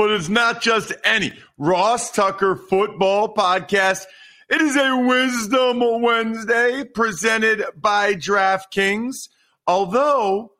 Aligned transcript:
But 0.00 0.12
it's 0.12 0.30
not 0.30 0.62
just 0.62 0.94
any 1.04 1.34
Ross 1.58 2.10
Tucker 2.10 2.56
football 2.56 3.34
podcast. 3.34 4.06
It 4.48 4.62
is 4.62 4.74
a 4.74 4.96
Wisdom 4.96 6.00
Wednesday 6.00 6.84
presented 6.84 7.62
by 7.76 8.14
DraftKings. 8.14 9.28
Although 9.66 10.52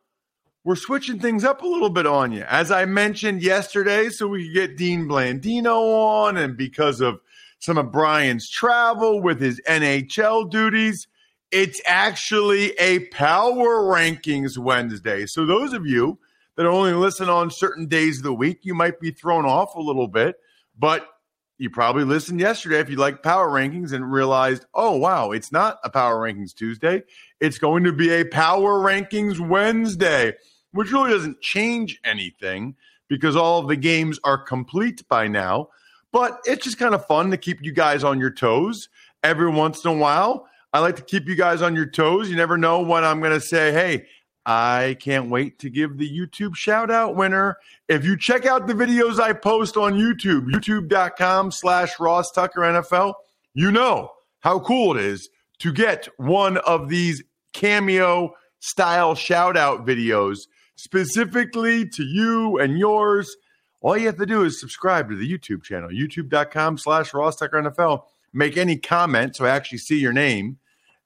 we're 0.63 0.77
switching 0.77 1.19
things 1.19 1.43
up 1.43 1.63
a 1.63 1.67
little 1.67 1.89
bit 1.89 2.05
on 2.05 2.33
you. 2.33 2.43
As 2.43 2.71
I 2.71 2.85
mentioned 2.85 3.43
yesterday, 3.43 4.11
so 4.11 4.29
we 4.29 4.45
could 4.45 4.53
get 4.55 4.77
Dean 4.77 5.09
Blandino 5.09 5.95
on, 5.95 6.37
and 6.37 6.55
because 6.55 7.01
of 7.01 7.19
some 7.61 7.79
of 7.79 7.91
Brian's 7.91 8.47
travel 8.47 9.23
with 9.23 9.41
his 9.41 9.59
NHL 9.67 10.51
duties, 10.51 11.09
it's 11.51 11.81
actually 11.87 12.73
a 12.73 13.07
Power 13.07 13.85
Rankings 13.85 14.59
Wednesday. 14.59 15.25
So 15.25 15.47
those 15.47 15.73
of 15.73 15.87
you 15.87 16.19
that 16.61 16.67
only 16.67 16.93
listen 16.93 17.31
on 17.31 17.51
certain 17.51 17.87
days 17.87 18.19
of 18.19 18.23
the 18.23 18.35
week, 18.35 18.59
you 18.65 18.75
might 18.75 19.01
be 19.01 19.11
thrown 19.11 19.47
off 19.47 19.77
a 19.77 19.81
little 19.81 20.07
bit, 20.07 20.37
but 20.79 21.09
you 21.57 21.71
probably 21.71 22.05
listened 22.05 22.39
yesterday 22.39 22.81
if 22.81 22.91
you 22.91 22.97
like 22.97 23.23
power 23.23 23.49
rankings 23.49 23.95
and 23.95 24.13
realized, 24.13 24.67
oh, 24.75 24.95
wow, 24.95 25.31
it's 25.31 25.51
not 25.51 25.79
a 25.85 25.89
power 25.89 26.17
rankings 26.17 26.53
Tuesday. 26.55 27.03
It's 27.41 27.57
going 27.57 27.85
to 27.85 27.95
be 27.95 28.11
a 28.11 28.27
power 28.27 28.79
rankings 28.79 29.41
Wednesday, 29.41 30.35
which 30.73 30.93
really 30.93 31.09
doesn't 31.09 31.41
change 31.41 31.99
anything 32.05 32.77
because 33.09 33.37
all 33.37 33.61
of 33.61 33.69
the 33.69 33.77
games 33.77 34.21
are 34.25 34.37
complete 34.37 35.09
by 35.09 35.29
now. 35.29 35.71
But 36.13 36.41
it's 36.45 36.65
just 36.65 36.79
kind 36.79 36.95
of 36.95 37.07
fun 37.07 37.31
to 37.31 37.39
keep 37.39 37.63
you 37.63 37.73
guys 37.73 38.05
on 38.05 38.21
your 38.21 38.33
toes 38.33 38.91
every 39.23 39.51
once 39.51 39.83
in 39.83 39.93
a 39.93 39.97
while. 39.97 40.47
I 40.75 40.81
like 40.81 40.97
to 40.97 41.03
keep 41.03 41.27
you 41.27 41.37
guys 41.37 41.63
on 41.63 41.75
your 41.75 41.87
toes. 41.87 42.29
You 42.29 42.37
never 42.37 42.59
know 42.59 42.83
when 42.83 43.03
I'm 43.03 43.21
going 43.21 43.33
to 43.33 43.41
say, 43.41 43.73
hey, 43.73 44.05
I 44.47 44.97
can't 45.01 45.29
wait 45.29 45.59
to 45.61 45.71
give 45.71 45.99
the 45.99 46.09
YouTube 46.09 46.57
shout 46.57 46.91
out 46.91 47.15
winner. 47.15 47.59
If 47.89 48.05
you 48.05 48.17
check 48.17 48.47
out 48.47 48.67
the 48.67 48.73
videos 48.73 49.21
I 49.21 49.33
post 49.33 49.77
on 49.77 49.95
YouTube, 49.95 50.47
youtube.com 50.47 51.53
slash 51.53 52.01
Ross 52.01 52.31
Tucker 52.33 52.61
NFL, 52.61 53.15
you 53.53 53.71
know 53.71 54.13
how 54.41 54.61
cool 54.61 54.97
it 54.97 55.05
is 55.05 55.29
to 55.59 55.73
get 55.73 56.09
one 56.17 56.57
of 56.59 56.89
these 56.89 57.23
cameo 57.53 58.33
style 58.61 59.15
shout 59.15 59.57
out 59.57 59.87
videos 59.87 60.47
specifically 60.77 61.87
to 61.87 62.03
you 62.03 62.59
and 62.59 62.79
yours. 62.79 63.37
All 63.83 63.97
you 63.97 64.07
have 64.07 64.17
to 64.17 64.27
do 64.27 64.43
is 64.43 64.59
subscribe 64.59 65.09
to 65.11 65.17
the 65.17 65.31
YouTube 65.31 65.63
channel, 65.63 65.91
youtube.com 65.91 66.79
slash 66.79 67.13
Ross 67.13 67.37
Tucker 67.37 67.63
NFL. 67.63 68.05
Make 68.33 68.57
any 68.57 68.77
comment 68.77 69.37
so 69.37 69.45
I 69.45 69.51
actually 69.51 69.79
see 69.79 69.99
your 69.99 70.13
name. 70.13 70.59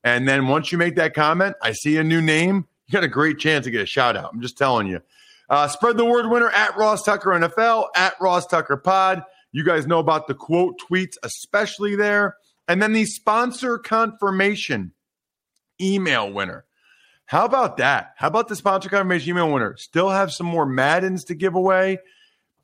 And 0.05 0.29
then 0.29 0.49
once 0.49 0.71
you 0.71 0.79
make 0.79 0.97
that 0.97 1.15
comment, 1.15 1.57
I 1.63 1.73
see 1.73 1.97
a 1.97 2.05
new 2.05 2.21
name 2.21 2.67
you 2.87 2.93
got 2.93 3.05
a 3.05 3.09
great 3.09 3.39
chance 3.39 3.65
to 3.65 3.71
get 3.71 3.81
a 3.81 3.87
shout 3.87 4.17
out. 4.17 4.31
I'm 4.33 4.41
just 4.41 4.59
telling 4.59 4.87
you. 4.87 5.01
Uh, 5.49 5.69
spread 5.69 5.97
the 5.97 6.05
word 6.05 6.31
winner 6.31 6.51
at 6.51 6.77
Ross 6.77 7.03
Tucker 7.03 7.31
NFL, 7.31 7.89
at 7.95 8.15
Ross 8.21 8.47
Tucker 8.47 8.77
Pod. 8.77 9.23
You 9.53 9.65
guys 9.65 9.87
know 9.87 9.99
about 9.99 10.27
the 10.27 10.35
quote 10.35 10.81
tweets, 10.81 11.17
especially 11.23 11.97
there. 11.97 12.37
And 12.67 12.83
then 12.83 12.93
the 12.93 13.05
sponsor 13.05 13.79
confirmation 13.79 14.93
email 15.81 16.33
winner. 16.33 16.65
How 17.27 17.45
about 17.45 17.77
that? 17.79 18.15
How 18.17 18.29
about 18.29 18.49
the 18.49 18.57
sponsor 18.57 18.89
confirmation 18.89 19.31
email 19.31 19.53
winner? 19.53 19.77
Still 19.77 20.11
have 20.11 20.33
some 20.33 20.47
more 20.47 20.67
Maddens 20.67 21.25
to 21.25 21.35
give 21.35 21.55
away. 21.55 21.99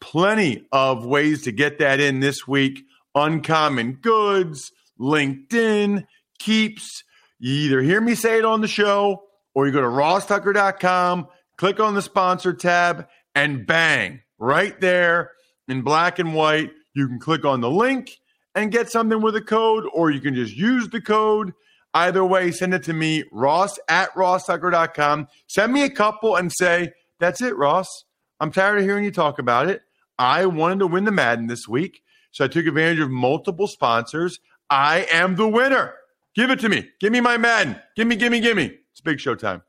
Plenty 0.00 0.66
of 0.72 1.04
ways 1.04 1.42
to 1.42 1.52
get 1.52 1.78
that 1.78 2.00
in 2.00 2.20
this 2.20 2.48
week. 2.48 2.84
Uncommon 3.14 3.94
Goods, 3.94 4.72
LinkedIn, 4.98 6.06
Keeps. 6.38 7.04
You 7.38 7.54
either 7.54 7.82
hear 7.82 8.00
me 8.00 8.14
say 8.14 8.38
it 8.38 8.44
on 8.44 8.60
the 8.62 8.68
show 8.68 9.22
or 9.54 9.66
you 9.66 9.72
go 9.72 9.80
to 9.80 9.86
rosstucker.com, 9.86 11.28
click 11.56 11.80
on 11.80 11.94
the 11.94 12.02
sponsor 12.02 12.52
tab, 12.52 13.06
and 13.34 13.66
bang, 13.66 14.20
right 14.38 14.80
there 14.80 15.32
in 15.68 15.82
black 15.82 16.18
and 16.18 16.34
white, 16.34 16.72
you 16.94 17.06
can 17.06 17.18
click 17.18 17.44
on 17.44 17.60
the 17.60 17.70
link 17.70 18.18
and 18.54 18.72
get 18.72 18.90
something 18.90 19.22
with 19.22 19.36
a 19.36 19.40
code, 19.40 19.84
or 19.94 20.10
you 20.10 20.20
can 20.20 20.34
just 20.34 20.56
use 20.56 20.88
the 20.88 21.00
code. 21.00 21.52
Either 21.94 22.24
way, 22.24 22.50
send 22.50 22.74
it 22.74 22.82
to 22.84 22.92
me, 22.92 23.24
ross 23.32 23.78
at 23.88 24.12
rosstucker.com. 24.14 25.28
Send 25.46 25.72
me 25.72 25.84
a 25.84 25.90
couple 25.90 26.36
and 26.36 26.52
say, 26.52 26.92
that's 27.18 27.40
it, 27.40 27.56
Ross. 27.56 28.04
I'm 28.40 28.50
tired 28.50 28.78
of 28.78 28.84
hearing 28.84 29.04
you 29.04 29.10
talk 29.10 29.38
about 29.38 29.68
it. 29.68 29.82
I 30.18 30.46
wanted 30.46 30.80
to 30.80 30.86
win 30.86 31.04
the 31.04 31.12
Madden 31.12 31.46
this 31.46 31.68
week, 31.68 32.02
so 32.30 32.44
I 32.44 32.48
took 32.48 32.66
advantage 32.66 33.00
of 33.00 33.10
multiple 33.10 33.66
sponsors. 33.66 34.40
I 34.68 35.06
am 35.10 35.36
the 35.36 35.48
winner. 35.48 35.94
Give 36.34 36.50
it 36.50 36.60
to 36.60 36.68
me. 36.68 36.88
Give 37.00 37.12
me 37.12 37.20
my 37.20 37.36
Madden. 37.36 37.76
Give 37.96 38.06
me, 38.06 38.16
give 38.16 38.30
me, 38.30 38.40
give 38.40 38.56
me. 38.56 38.76
It's 39.00 39.04
big 39.06 39.18
show 39.18 39.34
time. 39.34 39.62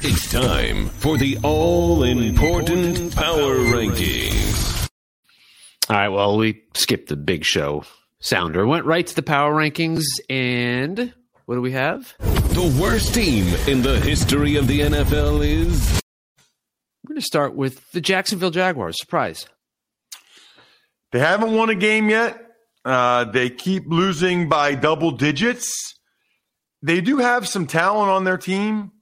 It's 0.00 0.32
time 0.32 0.88
for 0.88 1.16
the 1.16 1.38
all 1.44 2.02
important 2.02 3.14
power 3.14 3.54
rankings. 3.54 4.88
All 5.88 5.96
right, 5.96 6.08
well, 6.08 6.38
we 6.38 6.64
skipped 6.74 7.08
the 7.08 7.14
big 7.14 7.44
show 7.44 7.84
sounder, 8.18 8.66
went 8.66 8.84
right 8.84 9.06
to 9.06 9.14
the 9.14 9.22
power 9.22 9.54
rankings, 9.54 10.02
and 10.28 11.14
what 11.44 11.54
do 11.54 11.60
we 11.60 11.70
have? 11.70 12.16
The 12.18 12.76
worst 12.82 13.14
team 13.14 13.46
in 13.68 13.82
the 13.82 14.00
history 14.00 14.56
of 14.56 14.66
the 14.66 14.80
NFL 14.80 15.46
is. 15.46 16.02
We're 17.04 17.10
going 17.10 17.20
to 17.20 17.24
start 17.24 17.54
with 17.54 17.92
the 17.92 18.00
Jacksonville 18.00 18.50
Jaguars. 18.50 18.98
Surprise. 18.98 19.46
They 21.12 21.20
haven't 21.20 21.52
won 21.54 21.70
a 21.70 21.76
game 21.76 22.10
yet. 22.10 22.42
Uh, 22.84 23.22
they 23.22 23.50
keep 23.50 23.84
losing 23.86 24.48
by 24.48 24.74
double 24.74 25.12
digits 25.12 25.95
they 26.86 27.00
do 27.00 27.16
have 27.18 27.48
some 27.48 27.66
talent 27.66 28.10
on 28.10 28.22
their 28.22 28.38
team. 28.38 28.92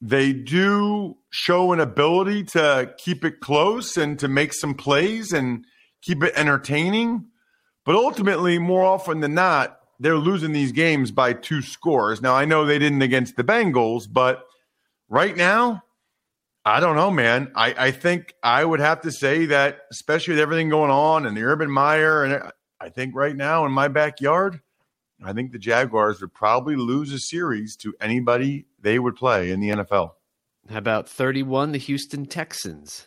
They 0.00 0.32
do 0.32 1.16
show 1.30 1.72
an 1.72 1.80
ability 1.80 2.44
to 2.44 2.94
keep 2.96 3.24
it 3.24 3.40
close 3.40 3.96
and 3.96 4.16
to 4.20 4.28
make 4.28 4.54
some 4.54 4.74
plays 4.74 5.32
and 5.32 5.64
keep 6.00 6.22
it 6.22 6.32
entertaining. 6.36 7.26
But 7.84 7.96
ultimately, 7.96 8.60
more 8.60 8.84
often 8.84 9.18
than 9.18 9.34
not, 9.34 9.80
they're 9.98 10.16
losing 10.16 10.52
these 10.52 10.70
games 10.70 11.10
by 11.10 11.32
two 11.32 11.60
scores. 11.60 12.22
Now, 12.22 12.36
I 12.36 12.44
know 12.44 12.64
they 12.64 12.78
didn't 12.78 13.02
against 13.02 13.34
the 13.34 13.42
Bengals, 13.42 14.04
but 14.08 14.44
right 15.08 15.36
now, 15.36 15.82
I 16.64 16.78
don't 16.78 16.94
know, 16.94 17.10
man. 17.10 17.50
I, 17.56 17.74
I 17.76 17.90
think 17.90 18.32
I 18.44 18.64
would 18.64 18.80
have 18.80 19.00
to 19.00 19.10
say 19.10 19.46
that, 19.46 19.80
especially 19.90 20.34
with 20.34 20.40
everything 20.40 20.68
going 20.68 20.92
on 20.92 21.26
and 21.26 21.36
the 21.36 21.42
Urban 21.42 21.70
Meyer, 21.70 22.22
and 22.22 22.52
I 22.80 22.90
think 22.90 23.16
right 23.16 23.34
now 23.34 23.66
in 23.66 23.72
my 23.72 23.88
backyard, 23.88 24.60
I 25.24 25.32
think 25.32 25.52
the 25.52 25.58
Jaguars 25.58 26.20
would 26.20 26.34
probably 26.34 26.76
lose 26.76 27.12
a 27.12 27.18
series 27.18 27.76
to 27.76 27.94
anybody 28.00 28.66
they 28.80 28.98
would 28.98 29.16
play 29.16 29.50
in 29.50 29.60
the 29.60 29.70
NFL. 29.70 30.12
How 30.70 30.78
about 30.78 31.08
31, 31.08 31.72
the 31.72 31.78
Houston 31.78 32.26
Texans? 32.26 33.06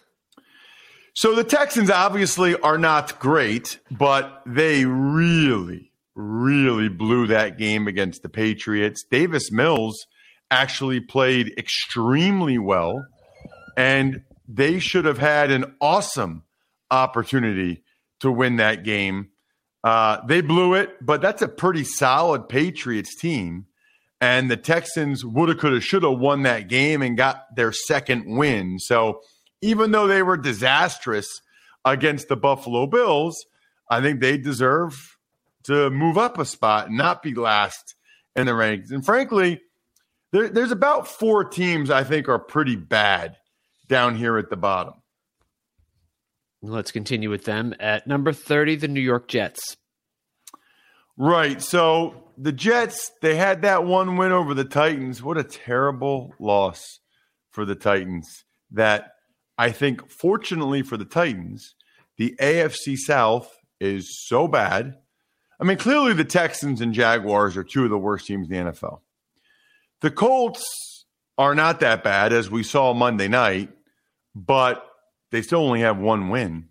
So 1.14 1.34
the 1.34 1.44
Texans 1.44 1.90
obviously 1.90 2.56
are 2.60 2.78
not 2.78 3.20
great, 3.20 3.80
but 3.90 4.44
they 4.46 4.86
really, 4.86 5.92
really 6.14 6.90
blew 6.90 7.26
that 7.28 7.58
game 7.58 7.88
against 7.88 8.22
the 8.22 8.30
Patriots. 8.30 9.04
Davis 9.10 9.52
Mills 9.52 10.06
actually 10.52 11.00
played 11.00 11.54
extremely 11.58 12.60
well, 12.60 13.04
and 13.76 14.22
they 14.48 14.78
should 14.80 15.06
have 15.06 15.18
had 15.18 15.50
an 15.50 15.76
awesome 15.82 16.44
opportunity 16.92 17.84
to 18.20 18.32
win 18.32 18.58
that 18.58 18.84
game. 18.84 19.30
Uh, 19.84 20.26
they 20.26 20.42
blew 20.42 20.74
it, 20.74 20.96
but 21.02 21.22
that's 21.22 21.42
a 21.42 21.48
pretty 21.48 21.84
solid 21.84 22.50
Patriots 22.50 23.16
team. 23.16 23.66
And 24.20 24.50
the 24.50 24.58
Texans 24.58 25.24
woulda, 25.24 25.56
coulda, 25.56 25.80
shoulda 25.80 26.12
won 26.12 26.44
that 26.44 26.68
game 26.68 27.02
and 27.02 27.16
got 27.16 27.56
their 27.56 27.72
second 27.72 28.26
win. 28.38 28.80
So 28.80 29.22
even 29.62 29.92
though 29.92 30.08
they 30.08 30.24
were 30.24 30.38
disastrous 30.38 31.28
against 31.86 32.28
the 32.28 32.36
Buffalo 32.36 32.88
Bills, 32.88 33.46
I 33.90 34.02
think 34.02 34.20
they 34.20 34.38
deserve 34.38 35.18
to 35.64 35.90
move 35.90 36.18
up 36.18 36.40
a 36.40 36.46
spot 36.46 36.88
and 36.88 36.98
not 36.98 37.22
be 37.22 37.34
last 37.34 37.96
in 38.36 38.48
the 38.48 38.54
rankings. 38.54 38.92
And 38.92 39.06
frankly, 39.06 39.62
there, 40.32 40.50
there's 40.50 40.72
about 40.72 41.08
four 41.08 41.44
teams 41.44 41.90
I 41.90 42.04
think 42.04 42.28
are 42.28 42.40
pretty 42.40 42.76
bad 42.76 43.38
down 43.88 44.16
here 44.16 44.38
at 44.38 44.50
the 44.50 44.58
bottom. 44.58 44.96
Let's 46.62 46.92
continue 46.92 47.30
with 47.30 47.46
them. 47.46 47.76
At 47.80 48.08
number 48.08 48.34
30, 48.34 48.78
the 48.78 48.88
New 48.88 49.02
York 49.02 49.28
Jets. 49.28 49.78
Right. 51.16 51.62
So 51.62 52.32
the 52.38 52.52
Jets, 52.52 53.12
they 53.22 53.36
had 53.36 53.62
that 53.64 53.86
one 53.86 54.18
win 54.18 54.32
over 54.32 54.54
the 54.54 54.66
Titans. 54.66 55.22
What 55.22 55.38
a 55.38 55.44
terrible 55.44 56.34
loss 56.40 57.00
for 57.50 57.66
the 57.66 57.76
Titans. 57.76 58.46
That 58.72 59.14
I 59.58 59.72
think, 59.72 60.12
fortunately 60.12 60.84
for 60.84 60.98
the 60.98 61.06
Titans, 61.06 61.76
the 62.18 62.36
AFC 62.40 62.98
South 62.98 63.50
is 63.80 64.26
so 64.28 64.48
bad. 64.48 64.96
I 65.60 65.64
mean, 65.64 65.78
clearly 65.78 66.14
the 66.14 66.26
Texans 66.26 66.82
and 66.82 66.94
Jaguars 66.94 67.58
are 67.58 67.64
two 67.64 67.84
of 67.84 67.90
the 67.90 67.98
worst 67.98 68.28
teams 68.28 68.50
in 68.50 68.66
the 68.66 68.72
NFL. 68.72 69.00
The 70.02 70.12
Colts 70.12 71.06
are 71.38 71.56
not 71.56 71.80
that 71.80 72.04
bad, 72.04 72.34
as 72.34 72.52
we 72.52 72.62
saw 72.62 72.94
Monday 72.94 73.28
night, 73.28 73.70
but 74.36 74.87
they 75.32 75.42
still 75.42 75.62
only 75.62 75.82
have 75.82 75.98
one 75.98 76.30
win 76.30 76.70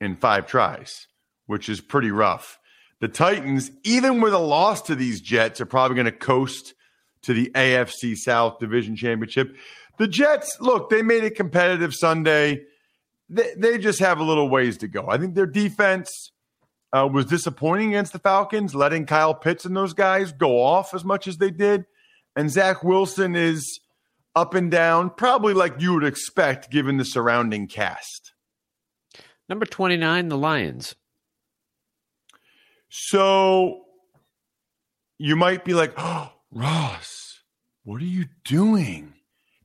in 0.00 0.16
five 0.16 0.46
tries, 0.46 1.06
which 1.46 1.68
is 1.68 1.80
pretty 1.80 2.10
rough. 2.10 2.58
The 3.00 3.08
Titans, 3.08 3.70
even 3.84 4.20
with 4.20 4.34
a 4.34 4.38
loss 4.38 4.82
to 4.82 4.94
these 4.94 5.20
Jets, 5.20 5.60
are 5.60 5.66
probably 5.66 5.94
going 5.94 6.06
to 6.06 6.12
coast 6.12 6.74
to 7.22 7.32
the 7.32 7.50
AFC 7.54 8.16
South 8.16 8.58
Division 8.58 8.96
Championship. 8.96 9.56
The 9.98 10.08
Jets, 10.08 10.56
look, 10.60 10.90
they 10.90 11.02
made 11.02 11.24
it 11.24 11.36
competitive 11.36 11.94
Sunday. 11.94 12.62
They, 13.28 13.52
they 13.56 13.78
just 13.78 14.00
have 14.00 14.18
a 14.18 14.24
little 14.24 14.48
ways 14.48 14.78
to 14.78 14.88
go. 14.88 15.08
I 15.08 15.18
think 15.18 15.34
their 15.34 15.46
defense 15.46 16.32
uh, 16.92 17.08
was 17.12 17.26
disappointing 17.26 17.88
against 17.90 18.12
the 18.12 18.18
Falcons, 18.18 18.74
letting 18.74 19.06
Kyle 19.06 19.34
Pitts 19.34 19.64
and 19.64 19.76
those 19.76 19.92
guys 19.92 20.32
go 20.32 20.62
off 20.62 20.94
as 20.94 21.04
much 21.04 21.28
as 21.28 21.36
they 21.36 21.50
did. 21.50 21.84
And 22.34 22.50
Zach 22.50 22.82
Wilson 22.82 23.36
is 23.36 23.80
up 24.38 24.54
and 24.54 24.70
down, 24.70 25.10
probably 25.10 25.52
like 25.52 25.80
you 25.80 25.94
would 25.94 26.04
expect 26.04 26.70
given 26.70 26.96
the 26.96 27.04
surrounding 27.04 27.66
cast. 27.66 28.32
Number 29.48 29.66
29, 29.66 30.28
the 30.28 30.38
Lions. 30.38 30.94
So 32.88 33.82
you 35.18 35.34
might 35.34 35.64
be 35.64 35.74
like, 35.74 35.92
oh, 35.96 36.32
Ross, 36.52 37.40
what 37.82 38.00
are 38.00 38.06
you 38.06 38.26
doing? 38.44 39.14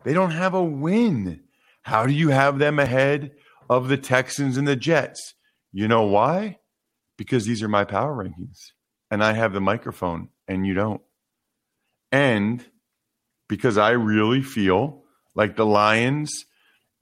They 0.04 0.14
don't 0.14 0.32
have 0.32 0.56
a 0.56 0.64
win. 0.64 1.44
How 1.84 2.08
do 2.08 2.14
you 2.14 2.30
have 2.30 2.58
them 2.58 2.80
ahead 2.80 3.32
of 3.70 3.90
the 3.90 3.98
Texans 3.98 4.58
and 4.58 4.68
the 4.68 4.76
Jets? 4.76 5.36
You 5.72 5.88
know 5.88 6.04
why? 6.04 6.58
Because 7.18 7.46
these 7.46 7.62
are 7.62 7.68
my 7.68 7.84
power 7.84 8.16
rankings 8.16 8.72
and 9.12 9.24
I 9.24 9.34
have 9.34 9.54
the 9.54 9.62
microphone 9.62 10.30
and 10.48 10.66
you 10.66 10.74
don't. 10.74 11.02
And 12.12 12.66
because 13.54 13.78
I 13.78 13.92
really 13.92 14.42
feel 14.42 15.04
like 15.36 15.58
the 15.58 15.66
Lions, 15.66 16.46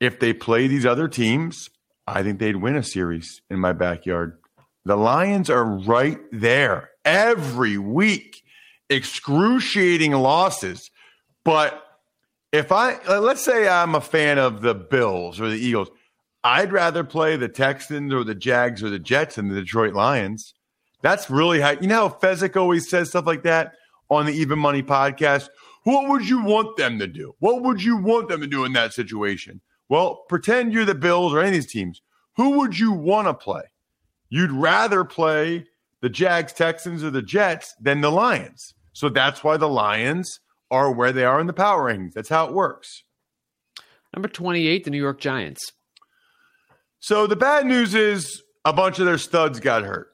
if 0.02 0.20
they 0.20 0.34
play 0.34 0.68
these 0.68 0.86
other 0.86 1.08
teams, 1.08 1.70
I 2.06 2.24
think 2.24 2.40
they'd 2.40 2.58
win 2.58 2.76
a 2.76 2.84
series 2.84 3.42
in 3.50 3.58
my 3.58 3.72
backyard. 3.72 4.38
The 4.84 4.98
Lions 4.98 5.50
are 5.50 5.64
right 5.64 6.20
there 6.34 6.90
every 7.06 7.78
week, 7.78 8.44
excruciating 8.90 10.12
losses. 10.12 10.92
But 11.46 11.82
if 12.52 12.74
I, 12.74 13.02
let's 13.08 13.46
say 13.46 13.70
I'm 13.70 13.96
a 13.96 14.02
fan 14.02 14.38
of 14.38 14.62
the 14.62 14.76
Bills 14.76 15.40
or 15.40 15.48
the 15.48 15.56
Eagles, 15.56 15.90
I'd 16.44 16.74
rather 16.74 17.06
play 17.06 17.38
the 17.38 17.48
Texans 17.48 18.14
or 18.14 18.26
the 18.26 18.36
Jags 18.36 18.84
or 18.84 18.90
the 18.90 19.00
Jets 19.00 19.36
than 19.36 19.48
the 19.48 19.62
Detroit 19.62 19.94
Lions. 19.94 20.54
That's 21.02 21.30
really 21.30 21.62
how, 21.62 21.72
you 21.80 21.88
know 21.88 22.10
how 22.10 22.18
Fezzik 22.22 22.58
always 22.58 22.90
says 22.90 23.08
stuff 23.08 23.26
like 23.26 23.44
that 23.44 23.76
on 24.10 24.26
the 24.26 24.34
Even 24.34 24.60
Money 24.60 24.84
podcast? 24.84 25.48
What 25.84 26.10
would 26.10 26.28
you 26.28 26.44
want 26.44 26.78
them 26.78 27.00
to 27.00 27.08
do? 27.08 27.36
What 27.40 27.64
would 27.64 27.82
you 27.82 27.98
want 27.98 28.30
them 28.30 28.42
to 28.42 28.48
do 28.48 28.66
in 28.66 28.74
that 28.74 28.94
situation? 28.94 29.62
Well, 29.90 30.24
pretend 30.30 30.74
you're 30.74 30.86
the 30.86 30.96
Bills 30.96 31.34
or 31.34 31.40
any 31.40 31.50
of 31.50 31.54
these 31.54 31.72
teams. 31.72 32.02
Who 32.38 32.60
would 32.60 32.78
you 32.78 32.92
want 32.92 33.28
to 33.28 33.34
play? 33.34 33.64
You'd 34.30 34.52
rather 34.52 35.04
play 35.04 35.66
the 36.02 36.10
Jags, 36.10 36.54
Texans, 36.54 37.04
or 37.04 37.10
the 37.10 37.22
Jets 37.22 37.76
than 37.80 38.02
the 38.02 38.12
Lions. 38.12 38.74
So 38.94 39.10
that's 39.10 39.44
why 39.44 39.58
the 39.58 39.68
Lions 39.68 40.40
are 40.70 40.92
where 40.92 41.12
they 41.12 41.26
are 41.26 41.40
in 41.40 41.48
the 41.48 41.54
power 41.54 41.92
rankings. 41.92 42.14
That's 42.14 42.30
how 42.30 42.48
it 42.48 42.54
works. 42.54 43.04
Number 44.14 44.28
28, 44.28 44.84
the 44.84 44.92
New 44.92 45.02
York 45.02 45.20
Giants. 45.20 45.72
So 47.00 47.28
the 47.28 47.36
bad 47.36 47.66
news 47.66 47.96
is 47.96 48.44
a 48.64 48.72
bunch 48.72 49.00
of 49.00 49.06
their 49.06 49.18
studs 49.18 49.60
got 49.60 49.84
hurt. 49.84 50.11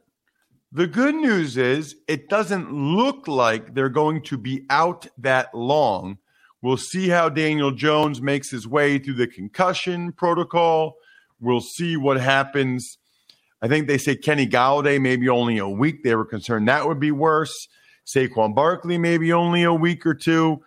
The 0.72 0.88
good 0.88 1.16
news 1.16 1.56
is 1.58 1.96
it 2.08 2.28
doesn't 2.28 2.74
look 2.74 3.28
like 3.28 3.74
they're 3.74 3.88
going 3.90 4.22
to 4.24 4.38
be 4.38 4.66
out 4.70 5.08
that 5.18 5.54
long. 5.56 6.18
We'll 6.62 6.78
see 6.78 7.08
how 7.08 7.30
Daniel 7.30 7.72
Jones 7.72 8.22
makes 8.22 8.50
his 8.50 8.68
way 8.68 9.00
through 9.00 9.14
the 9.14 9.28
concussion 9.28 10.12
protocol. 10.12 10.98
We'll 11.40 11.62
see 11.62 11.96
what 11.96 12.20
happens. 12.20 12.98
I 13.62 13.68
think 13.68 13.88
they 13.88 13.98
say 13.98 14.16
Kenny 14.16 14.46
Golladay 14.46 15.00
maybe 15.00 15.30
only 15.30 15.58
a 15.58 15.70
week. 15.70 16.04
They 16.04 16.16
were 16.16 16.26
concerned 16.26 16.68
that 16.68 16.88
would 16.88 17.00
be 17.00 17.12
worse. 17.12 17.68
Saquon 18.06 18.54
Barkley 18.54 18.98
maybe 18.98 19.32
only 19.32 19.64
a 19.64 19.74
week 19.74 20.06
or 20.06 20.14
two. 20.14 20.62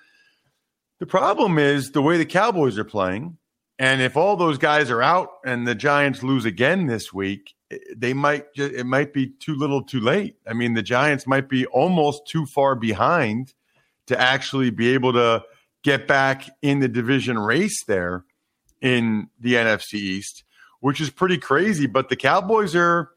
The 0.99 1.07
problem 1.07 1.59
is 1.59 1.91
the 1.91 2.03
way 2.03 2.17
the 2.17 2.27
Cowboys 2.27 2.79
are 2.79 2.85
playing. 2.85 3.37
And 3.79 4.03
if 4.03 4.17
all 4.17 4.37
those 4.37 4.59
guys 4.59 4.91
are 4.91 5.03
out 5.03 5.29
and 5.45 5.67
the 5.67 5.75
Giants 5.75 6.23
lose 6.23 6.45
again 6.45 6.87
this 6.87 7.13
week, 7.13 7.55
they 7.97 8.13
might 8.13 8.47
it 8.57 8.87
might 8.87 9.13
be 9.13 9.29
too 9.29 9.55
little 9.55 9.83
too 9.83 10.01
late. 10.01 10.37
I 10.47 10.53
mean, 10.53 10.75
the 10.75 10.83
Giants 10.83 11.27
might 11.27 11.49
be 11.49 11.67
almost 11.67 12.27
too 12.27 12.47
far 12.47 12.75
behind 12.75 13.55
to 14.07 14.21
actually 14.21 14.71
be 14.71 14.93
able 14.95 15.13
to 15.13 15.45
get 15.83 16.09
back 16.09 16.51
in 16.63 16.81
the 16.81 16.89
division 16.89 17.39
race 17.39 17.85
there 17.85 18.25
in 18.81 19.29
the 19.39 19.55
NFC 19.55 19.95
East, 19.95 20.45
which 20.81 21.01
is 21.01 21.11
pretty 21.11 21.39
crazy. 21.39 21.87
But 21.87 22.09
the 22.09 22.17
Cowboys 22.17 22.75
are 22.75 23.11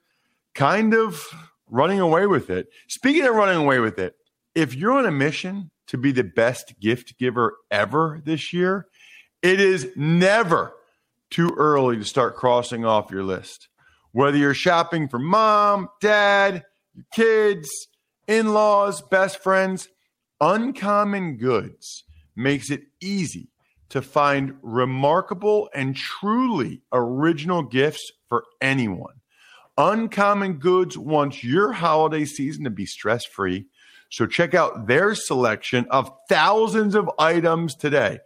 kind 0.54 0.94
of 0.94 1.26
running 1.68 2.00
away 2.00 2.28
with 2.28 2.50
it. 2.50 2.68
Speaking 2.88 3.26
of 3.26 3.36
running 3.36 3.58
away 3.58 3.80
with 3.80 3.98
it, 3.98 4.16
if 4.54 4.76
you're 4.76 4.92
on 4.92 5.06
a 5.06 5.12
mission 5.12 5.72
to 5.88 5.98
be 5.98 6.12
the 6.12 6.24
best 6.24 6.80
gift 6.80 7.18
giver 7.18 7.56
ever 7.72 8.22
this 8.24 8.54
year, 8.54 8.88
it 9.42 9.60
is 9.60 9.90
never 9.96 10.74
too 11.32 11.54
early 11.58 11.98
to 11.98 12.06
start 12.06 12.36
crossing 12.36 12.86
off 12.86 13.10
your 13.10 13.24
list. 13.24 13.68
Whether 14.14 14.38
you're 14.38 14.54
shopping 14.54 15.08
for 15.08 15.18
mom, 15.20 15.90
dad, 16.00 16.64
your 16.94 17.06
kids, 17.14 17.70
in 18.28 18.54
laws, 18.54 19.02
best 19.02 19.40
friends, 19.40 19.90
Uncommon 20.40 21.38
Goods 21.38 22.04
makes 22.36 22.70
it 22.70 22.84
easy 23.02 23.50
to 23.90 24.02
find 24.02 24.56
remarkable 24.62 25.70
and 25.74 25.96
truly 25.96 26.82
original 26.92 27.64
gifts 27.64 28.12
for 28.30 28.44
anyone. 28.62 29.16
Uncommon 29.78 30.54
Goods 30.54 30.96
wants 30.98 31.44
your 31.44 31.72
holiday 31.72 32.26
season 32.26 32.64
to 32.66 32.70
be 32.70 32.86
stress 32.86 33.26
free. 33.26 33.66
So 34.10 34.28
check 34.28 34.54
out 34.54 34.86
their 34.86 35.16
selection 35.16 35.88
of 35.90 36.12
thousands 36.30 36.94
of 36.94 37.10
items 37.18 37.74
today. 37.76 38.20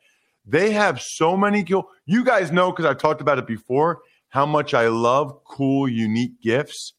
They 0.46 0.72
have 0.72 1.02
so 1.02 1.38
many 1.38 1.64
cool. 1.64 1.90
You 2.06 2.26
guys 2.26 2.52
know 2.52 2.72
because 2.72 2.86
I've 2.86 2.98
talked 2.98 3.22
about 3.22 3.40
it 3.40 3.48
before 3.48 4.00
how 4.38 4.46
much 4.46 4.76
I 4.76 4.88
love 4.90 5.44
cool, 5.46 5.90
unique 5.90 6.40
gifts. 6.44 6.94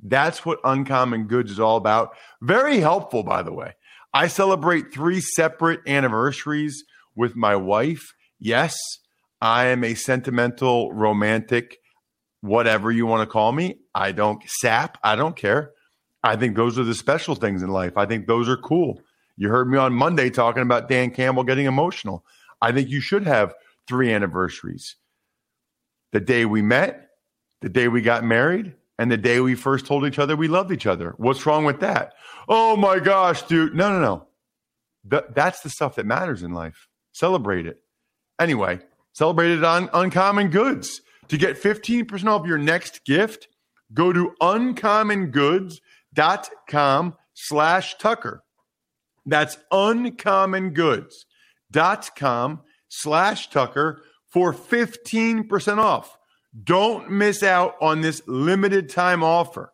That's 0.00 0.46
what 0.46 0.60
Uncommon 0.62 1.26
Goods 1.26 1.50
is 1.50 1.58
all 1.58 1.76
about. 1.76 2.10
Very 2.40 2.78
helpful, 2.78 3.24
by 3.24 3.42
the 3.42 3.52
way. 3.52 3.72
I 4.14 4.28
celebrate 4.28 4.94
three 4.94 5.20
separate 5.20 5.80
anniversaries 5.88 6.84
with 7.16 7.34
my 7.34 7.56
wife. 7.56 8.14
Yes, 8.38 8.76
I 9.40 9.64
am 9.66 9.82
a 9.82 9.94
sentimental, 9.94 10.92
romantic, 10.92 11.78
whatever 12.40 12.92
you 12.92 13.04
want 13.04 13.28
to 13.28 13.32
call 13.32 13.50
me. 13.50 13.80
I 13.92 14.12
don't 14.12 14.40
sap. 14.46 14.96
I 15.02 15.16
don't 15.16 15.34
care. 15.34 15.72
I 16.22 16.36
think 16.36 16.54
those 16.54 16.78
are 16.78 16.84
the 16.84 16.94
special 16.94 17.34
things 17.34 17.64
in 17.64 17.68
life. 17.70 17.96
I 17.96 18.06
think 18.06 18.28
those 18.28 18.48
are 18.48 18.58
cool. 18.58 19.00
You 19.36 19.48
heard 19.48 19.68
me 19.68 19.76
on 19.76 19.92
Monday 19.92 20.30
talking 20.30 20.62
about 20.62 20.88
Dan 20.88 21.10
Campbell 21.10 21.42
getting 21.42 21.66
emotional. 21.66 22.24
I 22.62 22.70
think 22.70 22.90
you 22.90 23.00
should 23.00 23.26
have 23.26 23.54
three 23.88 24.12
anniversaries 24.12 24.94
the 26.16 26.20
day 26.20 26.46
we 26.46 26.62
met, 26.62 27.10
the 27.60 27.68
day 27.68 27.88
we 27.88 28.00
got 28.00 28.24
married, 28.24 28.72
and 28.98 29.12
the 29.12 29.18
day 29.18 29.38
we 29.38 29.54
first 29.54 29.84
told 29.84 30.06
each 30.06 30.18
other 30.18 30.34
we 30.34 30.48
loved 30.48 30.72
each 30.72 30.86
other. 30.86 31.12
What's 31.18 31.44
wrong 31.44 31.66
with 31.66 31.80
that? 31.80 32.14
Oh 32.48 32.74
my 32.74 33.00
gosh, 33.00 33.42
dude. 33.42 33.74
No, 33.74 33.92
no, 33.92 34.00
no. 34.00 34.26
Th- 35.10 35.24
that's 35.34 35.60
the 35.60 35.68
stuff 35.68 35.96
that 35.96 36.06
matters 36.06 36.42
in 36.42 36.54
life. 36.54 36.88
Celebrate 37.12 37.66
it. 37.66 37.82
Anyway, 38.40 38.80
celebrate 39.12 39.50
it 39.50 39.62
on 39.62 39.90
Uncommon 39.92 40.48
Goods. 40.48 41.02
To 41.28 41.36
get 41.36 41.62
15% 41.62 42.24
off 42.24 42.46
your 42.46 42.56
next 42.56 43.04
gift, 43.04 43.48
go 43.92 44.10
to 44.10 44.32
uncommongoods.com 44.40 47.14
slash 47.34 47.98
Tucker. 47.98 48.42
That's 49.26 49.58
uncommongoods.com 49.70 52.60
slash 52.88 53.50
Tucker 53.50 54.02
for 54.36 54.52
15% 54.52 55.78
off. 55.78 56.18
Don't 56.62 57.10
miss 57.10 57.42
out 57.42 57.74
on 57.80 58.02
this 58.02 58.20
limited 58.26 58.90
time 58.90 59.22
offer. 59.22 59.72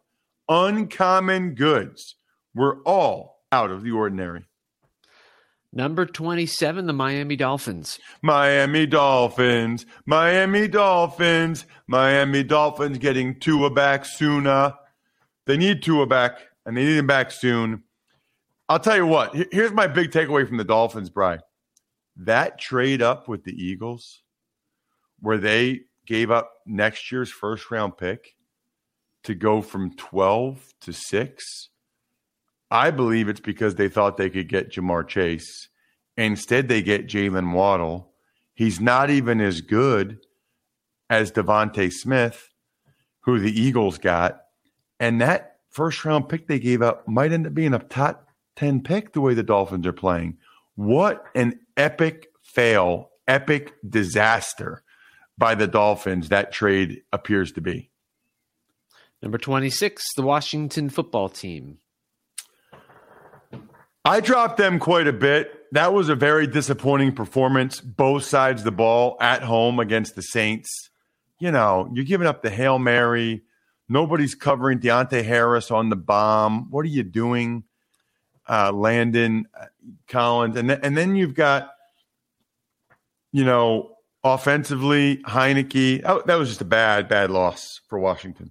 Uncommon 0.49 1.57
goods. 1.57 2.15
We're 2.55 2.81
all 2.83 3.41
out 3.51 3.73
of 3.73 3.83
the 3.83 3.91
ordinary. 3.91 4.45
Number 5.73 6.07
27, 6.07 6.87
the 6.87 6.93
Miami 6.93 7.35
Dolphins. 7.35 7.99
Miami 8.23 8.87
Dolphins, 8.87 9.85
Miami 10.07 10.69
Dolphins, 10.69 11.67
Miami 11.89 12.45
Dolphins 12.45 12.99
getting 12.99 13.41
Tua 13.41 13.69
back 13.69 14.05
sooner. 14.05 14.75
They 15.47 15.57
need 15.57 15.83
Tua 15.83 16.07
back, 16.07 16.39
and 16.65 16.77
they 16.77 16.85
need 16.85 16.99
him 16.99 17.09
back 17.09 17.33
soon. 17.33 17.83
I'll 18.69 18.79
tell 18.79 18.97
you 18.97 19.09
what, 19.09 19.35
here's 19.51 19.73
my 19.73 19.89
big 19.89 20.13
takeaway 20.13 20.47
from 20.47 20.57
the 20.57 20.63
Dolphins, 20.63 21.11
Bry. 21.11 21.41
That 22.15 22.61
trade 22.61 23.03
up 23.03 23.27
with 23.27 23.43
the 23.43 23.61
Eagles, 23.61 24.22
where 25.23 25.39
they 25.39 25.81
gave 26.07 26.31
up 26.31 26.53
next 26.67 27.11
year's 27.11 27.31
first 27.31 27.71
round 27.71 27.97
pick 27.97 28.37
to 29.25 29.35
go 29.35 29.63
from 29.63 29.97
12 29.97 30.75
to 30.83 30.93
6 30.93 31.71
I 32.73 32.91
believe 32.91 33.29
it's 33.29 33.39
because 33.39 33.75
they 33.75 33.91
thought 33.91 34.17
they 34.17 34.31
could 34.31 34.49
get 34.49 34.73
Ja'Marr 34.73 35.07
Chase. 35.07 35.69
Instead, 36.17 36.69
they 36.69 36.81
get 36.81 37.07
Jaylen 37.07 37.53
Waddle. 37.53 38.15
He's 38.55 38.81
not 38.81 39.11
even 39.11 39.43
as 39.43 39.61
good 39.61 40.21
as 41.11 41.31
DeVonta 41.31 41.93
Smith, 41.93 42.49
who 43.21 43.39
the 43.39 43.53
Eagles 43.53 43.99
got. 43.99 44.45
And 44.99 45.21
that 45.21 45.59
first 45.69 46.03
round 46.07 46.31
pick 46.31 46.47
they 46.49 46.59
gave 46.59 46.81
up 46.81 47.07
might 47.07 47.31
end 47.31 47.47
up 47.47 47.53
being 47.53 47.75
a 47.75 47.79
top 47.79 48.27
10 48.57 48.83
pick 48.83 49.13
the 49.13 49.21
way 49.21 49.35
the 49.35 49.43
Dolphins 49.43 49.87
are 49.87 49.93
playing. 49.93 50.39
What 50.75 51.27
an 51.35 51.61
epic 51.77 52.29
fail, 52.41 53.11
epic 53.29 53.75
disaster 53.87 54.82
by 55.43 55.57
the 55.57 55.67
Dolphins 55.67 56.29
that 56.29 56.53
trade 56.53 57.03
appears 57.13 57.51
to 57.51 57.61
be. 57.61 57.91
Number 59.21 59.39
26, 59.39 60.01
the 60.15 60.23
Washington 60.23 60.89
football 60.89 61.29
team. 61.29 61.79
I 64.05 64.21
dropped 64.21 64.57
them 64.57 64.79
quite 64.79 65.09
a 65.09 65.13
bit. 65.13 65.67
That 65.73 65.93
was 65.93 66.09
a 66.09 66.15
very 66.15 66.47
disappointing 66.47 67.17
performance, 67.17 67.81
both 67.81 68.23
sides 68.23 68.61
of 68.61 68.67
the 68.67 68.71
ball 68.71 69.17
at 69.21 69.43
home 69.43 69.81
against 69.81 70.15
the 70.15 70.23
Saints. 70.23 70.91
You 71.41 71.51
know, 71.51 71.91
you're 71.93 72.05
giving 72.05 72.29
up 72.29 72.43
the 72.43 72.51
Hail 72.51 72.79
Mary. 72.79 73.43
Nobody's 73.89 74.37
covering 74.37 74.79
Deonte 74.79 75.25
Harris 75.25 75.73
on 75.73 75.89
the 75.89 75.97
bomb. 75.97 76.71
What 76.71 76.85
are 76.85 76.89
you 76.89 77.03
doing, 77.03 77.65
uh, 78.49 78.71
Landon 78.71 79.49
uh, 79.61 79.67
Collins? 80.07 80.57
And, 80.57 80.69
th- 80.69 80.81
and 80.85 80.97
then 80.97 81.17
you've 81.17 81.35
got, 81.35 81.73
you 83.33 83.45
know, 83.45 83.92
offensively, 84.25 85.19
Heinicke. 85.19 86.03
Oh, 86.05 86.23
that 86.27 86.37
was 86.37 86.49
just 86.49 86.61
a 86.61 86.67
bad, 86.67 87.09
bad 87.09 87.31
loss 87.31 87.81
for 87.89 87.99
Washington. 87.99 88.51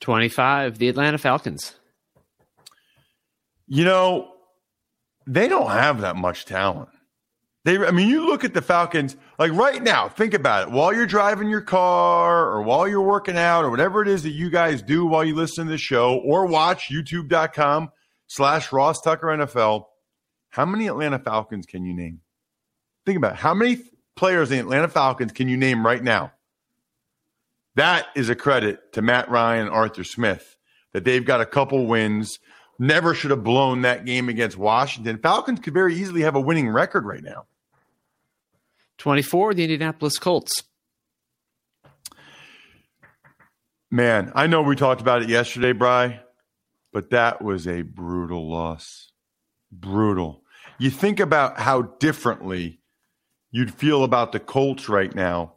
25, 0.00 0.78
the 0.78 0.88
Atlanta 0.88 1.18
Falcons. 1.18 1.74
You 3.66 3.84
know, 3.84 4.32
they 5.26 5.48
don't 5.48 5.70
have 5.70 6.00
that 6.00 6.16
much 6.16 6.44
talent. 6.44 6.88
They, 7.64 7.76
I 7.76 7.90
mean, 7.90 8.08
you 8.08 8.24
look 8.24 8.44
at 8.44 8.54
the 8.54 8.62
Falcons, 8.62 9.16
like 9.38 9.52
right 9.52 9.82
now, 9.82 10.08
think 10.08 10.32
about 10.32 10.68
it. 10.68 10.72
While 10.72 10.94
you're 10.94 11.06
driving 11.06 11.50
your 11.50 11.60
car 11.60 12.48
or 12.50 12.62
while 12.62 12.88
you're 12.88 13.02
working 13.02 13.36
out 13.36 13.64
or 13.64 13.70
whatever 13.70 14.00
it 14.00 14.08
is 14.08 14.22
that 14.22 14.30
you 14.30 14.48
guys 14.48 14.80
do 14.80 15.04
while 15.04 15.24
you 15.24 15.34
listen 15.34 15.66
to 15.66 15.72
the 15.72 15.76
show 15.76 16.18
or 16.24 16.46
watch 16.46 16.88
youtube.com 16.90 17.90
slash 18.28 18.72
Ross 18.72 19.02
Tucker 19.02 19.26
NFL, 19.26 19.84
how 20.50 20.64
many 20.64 20.86
Atlanta 20.86 21.18
Falcons 21.18 21.66
can 21.66 21.84
you 21.84 21.92
name? 21.92 22.20
Think 23.04 23.18
about 23.18 23.32
it. 23.32 23.38
How 23.38 23.52
many 23.52 23.82
players 24.18 24.50
in 24.50 24.56
the 24.56 24.62
Atlanta 24.62 24.88
Falcons 24.88 25.32
can 25.32 25.48
you 25.48 25.56
name 25.56 25.86
right 25.86 26.02
now? 26.02 26.32
That 27.76 28.08
is 28.16 28.28
a 28.28 28.34
credit 28.34 28.92
to 28.94 29.02
Matt 29.02 29.30
Ryan 29.30 29.66
and 29.66 29.70
Arthur 29.70 30.02
Smith 30.02 30.56
that 30.92 31.04
they've 31.04 31.24
got 31.24 31.40
a 31.40 31.46
couple 31.46 31.86
wins 31.86 32.40
never 32.80 33.14
should 33.14 33.30
have 33.30 33.44
blown 33.44 33.82
that 33.82 34.04
game 34.04 34.28
against 34.28 34.58
Washington. 34.58 35.18
Falcons 35.18 35.60
could 35.60 35.72
very 35.72 35.94
easily 35.94 36.22
have 36.22 36.34
a 36.34 36.40
winning 36.40 36.68
record 36.68 37.04
right 37.04 37.22
now. 37.22 37.46
24, 38.98 39.54
the 39.54 39.62
Indianapolis 39.62 40.18
Colts. 40.18 40.64
Man, 43.90 44.32
I 44.34 44.48
know 44.48 44.62
we 44.62 44.74
talked 44.74 45.00
about 45.00 45.22
it 45.22 45.28
yesterday, 45.28 45.72
Bry, 45.72 46.20
but 46.92 47.10
that 47.10 47.40
was 47.40 47.68
a 47.68 47.82
brutal 47.82 48.50
loss. 48.50 49.12
Brutal. 49.70 50.42
You 50.78 50.90
think 50.90 51.20
about 51.20 51.60
how 51.60 51.82
differently 51.82 52.80
you'd 53.50 53.74
feel 53.74 54.04
about 54.04 54.32
the 54.32 54.40
Colts 54.40 54.88
right 54.88 55.14
now 55.14 55.54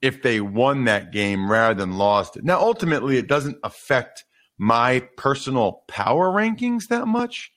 if 0.00 0.22
they 0.22 0.40
won 0.40 0.84
that 0.84 1.12
game 1.12 1.50
rather 1.50 1.74
than 1.74 1.98
lost 1.98 2.36
it. 2.36 2.44
Now, 2.44 2.60
ultimately, 2.60 3.16
it 3.16 3.28
doesn't 3.28 3.58
affect 3.64 4.24
my 4.58 5.00
personal 5.16 5.84
power 5.88 6.30
rankings 6.30 6.88
that 6.88 7.06
much. 7.06 7.52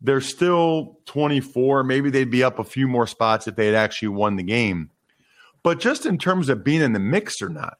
They're 0.00 0.20
still 0.20 0.98
24. 1.06 1.84
Maybe 1.84 2.10
they'd 2.10 2.30
be 2.30 2.44
up 2.44 2.58
a 2.58 2.64
few 2.64 2.88
more 2.88 3.06
spots 3.06 3.46
if 3.46 3.56
they 3.56 3.66
had 3.66 3.74
actually 3.74 4.08
won 4.08 4.36
the 4.36 4.42
game. 4.42 4.90
But 5.62 5.80
just 5.80 6.04
in 6.04 6.18
terms 6.18 6.48
of 6.48 6.62
being 6.62 6.82
in 6.82 6.92
the 6.92 7.00
mix 7.00 7.40
or 7.40 7.48
not, 7.48 7.78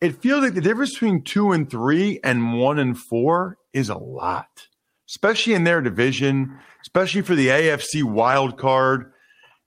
it 0.00 0.22
feels 0.22 0.42
like 0.42 0.54
the 0.54 0.60
difference 0.60 0.92
between 0.92 1.22
two 1.22 1.52
and 1.52 1.68
three 1.68 2.20
and 2.24 2.58
one 2.58 2.78
and 2.78 2.98
four 2.98 3.58
is 3.72 3.88
a 3.88 3.98
lot, 3.98 4.68
especially 5.08 5.54
in 5.54 5.64
their 5.64 5.80
division, 5.80 6.58
especially 6.82 7.22
for 7.22 7.34
the 7.34 7.48
AFC 7.48 8.02
wild 8.02 8.58
card. 8.58 9.12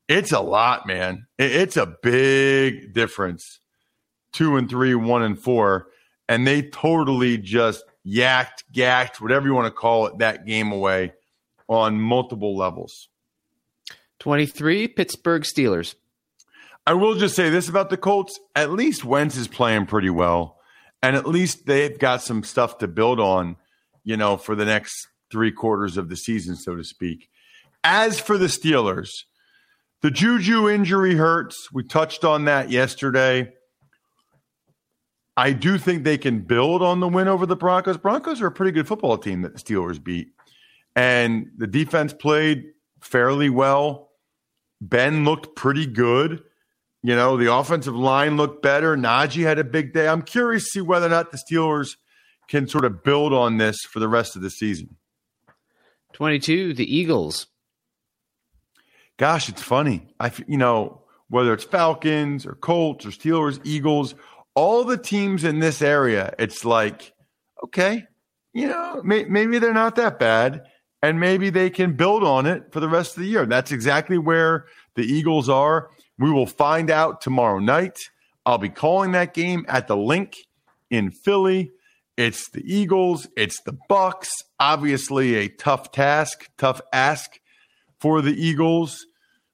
It's 0.09 0.31
a 0.31 0.39
lot, 0.39 0.87
man. 0.87 1.27
It's 1.37 1.77
a 1.77 1.85
big 1.85 2.93
difference. 2.93 3.59
Two 4.33 4.57
and 4.57 4.67
three, 4.67 4.95
one 4.95 5.21
and 5.21 5.39
four. 5.39 5.87
And 6.27 6.47
they 6.47 6.63
totally 6.63 7.37
just 7.37 7.83
yacked, 8.05 8.63
gacked, 8.73 9.21
whatever 9.21 9.47
you 9.47 9.53
want 9.53 9.67
to 9.67 9.71
call 9.71 10.07
it, 10.07 10.17
that 10.17 10.47
game 10.47 10.71
away 10.71 11.13
on 11.67 12.01
multiple 12.01 12.57
levels. 12.57 13.07
23, 14.17 14.87
Pittsburgh 14.87 15.43
Steelers. 15.43 15.93
I 16.87 16.93
will 16.93 17.13
just 17.13 17.35
say 17.35 17.51
this 17.51 17.69
about 17.69 17.91
the 17.91 17.97
Colts. 17.97 18.39
At 18.55 18.71
least 18.71 19.05
Wentz 19.05 19.37
is 19.37 19.47
playing 19.47 19.85
pretty 19.85 20.09
well. 20.09 20.57
And 21.03 21.15
at 21.15 21.27
least 21.27 21.67
they've 21.67 21.97
got 21.97 22.23
some 22.23 22.43
stuff 22.43 22.79
to 22.79 22.87
build 22.87 23.19
on, 23.19 23.57
you 24.03 24.17
know, 24.17 24.37
for 24.37 24.55
the 24.55 24.65
next 24.65 25.07
three 25.31 25.51
quarters 25.51 25.97
of 25.97 26.09
the 26.09 26.17
season, 26.17 26.55
so 26.55 26.75
to 26.75 26.83
speak. 26.83 27.29
As 27.83 28.19
for 28.19 28.39
the 28.39 28.47
Steelers, 28.47 29.09
the 30.01 30.11
Juju 30.11 30.69
injury 30.69 31.15
hurts. 31.15 31.71
We 31.71 31.83
touched 31.83 32.23
on 32.23 32.45
that 32.45 32.69
yesterday. 32.69 33.53
I 35.35 35.53
do 35.53 35.77
think 35.77 36.03
they 36.03 36.17
can 36.17 36.41
build 36.41 36.81
on 36.81 36.99
the 36.99 37.07
win 37.07 37.27
over 37.27 37.45
the 37.45 37.55
Broncos. 37.55 37.97
Broncos 37.97 38.41
are 38.41 38.47
a 38.47 38.51
pretty 38.51 38.71
good 38.71 38.87
football 38.87 39.17
team 39.17 39.41
that 39.43 39.53
the 39.53 39.59
Steelers 39.59 40.03
beat. 40.03 40.29
And 40.95 41.51
the 41.57 41.67
defense 41.67 42.13
played 42.13 42.65
fairly 42.99 43.49
well. 43.49 44.09
Ben 44.81 45.23
looked 45.23 45.55
pretty 45.55 45.85
good. 45.85 46.43
You 47.03 47.15
know, 47.15 47.37
the 47.37 47.53
offensive 47.53 47.95
line 47.95 48.35
looked 48.35 48.61
better. 48.61 48.97
Najee 48.97 49.43
had 49.43 49.59
a 49.59 49.63
big 49.63 49.93
day. 49.93 50.07
I'm 50.07 50.21
curious 50.21 50.63
to 50.65 50.69
see 50.71 50.81
whether 50.81 51.05
or 51.05 51.09
not 51.09 51.31
the 51.31 51.37
Steelers 51.37 51.91
can 52.49 52.67
sort 52.67 52.83
of 52.83 53.03
build 53.03 53.31
on 53.31 53.57
this 53.57 53.77
for 53.89 53.99
the 53.99 54.09
rest 54.09 54.35
of 54.35 54.41
the 54.41 54.49
season. 54.49 54.97
22, 56.13 56.73
the 56.73 56.97
Eagles. 56.97 57.47
Gosh, 59.19 59.49
it's 59.49 59.61
funny. 59.61 60.07
I, 60.21 60.31
you 60.47 60.57
know, 60.57 61.01
whether 61.27 61.53
it's 61.53 61.65
Falcons 61.65 62.45
or 62.45 62.55
Colts 62.55 63.05
or 63.05 63.09
Steelers, 63.09 63.59
Eagles, 63.65 64.15
all 64.55 64.85
the 64.85 64.97
teams 64.97 65.43
in 65.43 65.59
this 65.59 65.81
area, 65.81 66.33
it's 66.39 66.63
like, 66.63 67.13
okay, 67.61 68.05
you 68.53 68.67
know, 68.67 69.01
may, 69.03 69.25
maybe 69.25 69.59
they're 69.59 69.73
not 69.73 69.97
that 69.97 70.19
bad, 70.19 70.63
and 71.03 71.19
maybe 71.19 71.49
they 71.49 71.69
can 71.69 71.97
build 71.97 72.23
on 72.23 72.45
it 72.45 72.71
for 72.71 72.79
the 72.79 72.87
rest 72.87 73.17
of 73.17 73.23
the 73.23 73.27
year. 73.27 73.45
That's 73.45 73.73
exactly 73.73 74.17
where 74.17 74.67
the 74.95 75.03
Eagles 75.03 75.49
are. 75.49 75.89
We 76.17 76.31
will 76.31 76.47
find 76.47 76.89
out 76.89 77.19
tomorrow 77.19 77.59
night. 77.59 77.99
I'll 78.45 78.57
be 78.57 78.69
calling 78.69 79.11
that 79.11 79.33
game 79.33 79.65
at 79.67 79.89
the 79.89 79.97
Linc 79.97 80.37
in 80.89 81.11
Philly. 81.11 81.71
It's 82.15 82.49
the 82.51 82.63
Eagles, 82.65 83.27
it's 83.35 83.61
the 83.63 83.77
Bucks. 83.89 84.31
Obviously, 84.61 85.35
a 85.35 85.49
tough 85.49 85.91
task, 85.91 86.49
tough 86.57 86.79
ask 86.93 87.37
for 87.99 88.21
the 88.21 88.33
Eagles, 88.33 89.05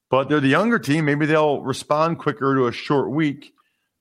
but 0.10 0.30
they're 0.30 0.40
the 0.40 0.48
younger 0.48 0.80
team. 0.80 1.06
Maybe 1.06 1.26
they'll 1.26 1.62
respond 1.62 2.20
quicker 2.20 2.56
to 2.56 2.68
a 2.68 2.72
short 2.72 3.12
week 3.12 3.54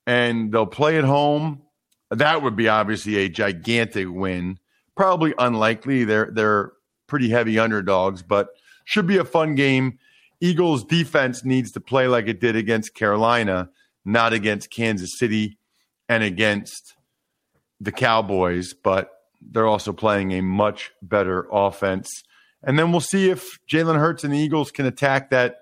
and 0.06 0.52
they'll 0.52 0.66
play 0.66 0.98
at 0.98 1.04
home. 1.04 1.62
That 2.10 2.42
would 2.42 2.56
be 2.56 2.68
obviously 2.68 3.16
a 3.16 3.28
gigantic 3.28 4.08
win. 4.10 4.58
Probably 4.96 5.34
unlikely. 5.38 6.04
They're 6.04 6.30
they're 6.32 6.72
pretty 7.06 7.30
heavy 7.30 7.58
underdogs, 7.58 8.22
but 8.22 8.48
should 8.84 9.06
be 9.06 9.16
a 9.16 9.24
fun 9.24 9.54
game. 9.54 9.98
Eagles 10.40 10.84
defense 10.84 11.44
needs 11.44 11.72
to 11.72 11.80
play 11.80 12.06
like 12.06 12.28
it 12.28 12.40
did 12.40 12.54
against 12.54 12.94
Carolina, 12.94 13.70
not 14.04 14.32
against 14.32 14.70
Kansas 14.70 15.18
City 15.18 15.58
and 16.08 16.22
against 16.22 16.94
the 17.80 17.92
Cowboys, 17.92 18.74
but 18.74 19.10
they're 19.40 19.66
also 19.66 19.92
playing 19.92 20.32
a 20.32 20.42
much 20.42 20.92
better 21.02 21.46
offense. 21.50 22.10
And 22.62 22.78
then 22.78 22.92
we'll 22.92 23.00
see 23.00 23.30
if 23.30 23.58
Jalen 23.68 23.98
Hurts 23.98 24.24
and 24.24 24.32
the 24.32 24.38
Eagles 24.38 24.70
can 24.70 24.86
attack 24.86 25.30
that 25.30 25.60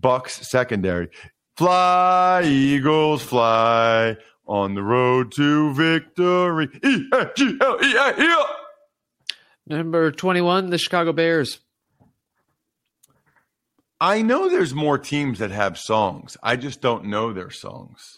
Bucks 0.00 0.48
secondary. 0.50 1.08
Fly, 1.56 2.42
Eagles, 2.44 3.22
fly 3.22 4.16
on 4.46 4.74
the 4.74 4.82
road 4.82 5.32
to 5.32 5.74
victory. 5.74 6.68
E-A-G-L-E-A-E-L. 6.84 8.46
Number 9.66 10.10
21, 10.10 10.70
the 10.70 10.78
Chicago 10.78 11.12
Bears. 11.12 11.60
I 14.00 14.22
know 14.22 14.48
there's 14.48 14.74
more 14.74 14.98
teams 14.98 15.38
that 15.38 15.52
have 15.52 15.78
songs. 15.78 16.36
I 16.42 16.56
just 16.56 16.80
don't 16.80 17.04
know 17.04 17.32
their 17.32 17.50
songs. 17.50 18.16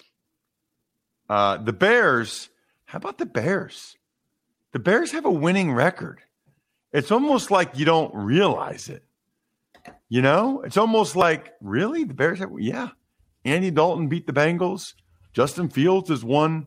Uh, 1.28 1.58
the 1.58 1.74
Bears, 1.74 2.48
how 2.86 2.96
about 2.96 3.18
the 3.18 3.26
Bears? 3.26 3.96
The 4.72 4.78
Bears 4.78 5.12
have 5.12 5.26
a 5.26 5.30
winning 5.30 5.72
record. 5.72 6.20
It's 6.92 7.10
almost 7.10 7.50
like 7.50 7.78
you 7.78 7.84
don't 7.84 8.14
realize 8.14 8.88
it. 8.88 9.02
You 10.08 10.22
know, 10.22 10.62
it's 10.62 10.76
almost 10.76 11.16
like, 11.16 11.52
really? 11.60 12.04
The 12.04 12.14
Bears 12.14 12.38
have, 12.38 12.50
yeah. 12.58 12.90
Andy 13.44 13.70
Dalton 13.70 14.08
beat 14.08 14.26
the 14.26 14.32
Bengals. 14.32 14.94
Justin 15.32 15.68
Fields 15.68 16.08
has 16.08 16.24
won 16.24 16.66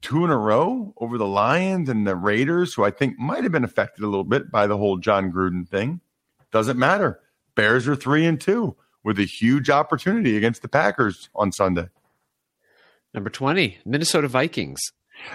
two 0.00 0.24
in 0.24 0.30
a 0.30 0.36
row 0.36 0.94
over 0.98 1.18
the 1.18 1.26
Lions 1.26 1.88
and 1.88 2.06
the 2.06 2.14
Raiders, 2.16 2.74
who 2.74 2.84
I 2.84 2.90
think 2.90 3.18
might 3.18 3.42
have 3.42 3.52
been 3.52 3.64
affected 3.64 4.04
a 4.04 4.08
little 4.08 4.24
bit 4.24 4.50
by 4.50 4.66
the 4.66 4.76
whole 4.76 4.98
Jon 4.98 5.32
Gruden 5.32 5.68
thing. 5.68 6.00
Doesn't 6.52 6.78
matter. 6.78 7.20
Bears 7.54 7.88
are 7.88 7.96
three 7.96 8.24
and 8.26 8.40
two 8.40 8.76
with 9.02 9.18
a 9.18 9.24
huge 9.24 9.70
opportunity 9.70 10.36
against 10.36 10.62
the 10.62 10.68
Packers 10.68 11.28
on 11.34 11.52
Sunday. 11.52 11.88
Number 13.14 13.30
20, 13.30 13.78
Minnesota 13.84 14.28
Vikings. 14.28 14.80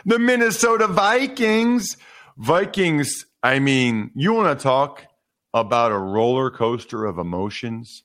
The 0.06 0.20
Minnesota 0.20 0.88
Vikings. 0.88 1.98
Vikings, 2.38 3.26
I 3.44 3.60
mean, 3.60 4.12
you 4.16 4.34
want 4.34 4.58
to 4.58 4.62
talk 4.62 5.06
about 5.54 5.92
a 5.92 5.98
roller 5.98 6.50
coaster 6.50 7.06
of 7.06 7.18
emotions? 7.18 8.04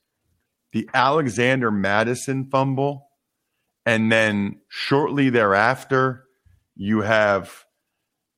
The 0.73 0.89
Alexander 0.93 1.71
Mattison 1.71 2.49
fumble. 2.51 3.09
And 3.85 4.11
then 4.11 4.61
shortly 4.69 5.31
thereafter, 5.31 6.25
you 6.75 7.03
have 7.03 7.65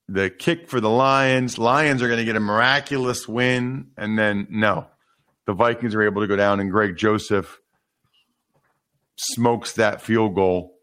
the 0.08 0.30
kick 0.30 0.68
for 0.68 0.80
the 0.80 0.90
Lions. 0.90 1.58
Lions 1.58 2.02
are 2.02 2.06
going 2.06 2.18
to 2.18 2.24
get 2.24 2.36
a 2.36 2.40
miraculous 2.40 3.26
win. 3.26 3.88
And 3.96 4.18
then, 4.18 4.46
no, 4.50 4.86
the 5.46 5.54
Vikings 5.54 5.94
are 5.94 6.02
able 6.02 6.22
to 6.22 6.28
go 6.28 6.36
down, 6.36 6.60
and 6.60 6.70
Greg 6.70 6.96
Joseph 6.96 7.60
smokes 9.16 9.72
that 9.72 10.02
field 10.02 10.34
goal. 10.34 10.74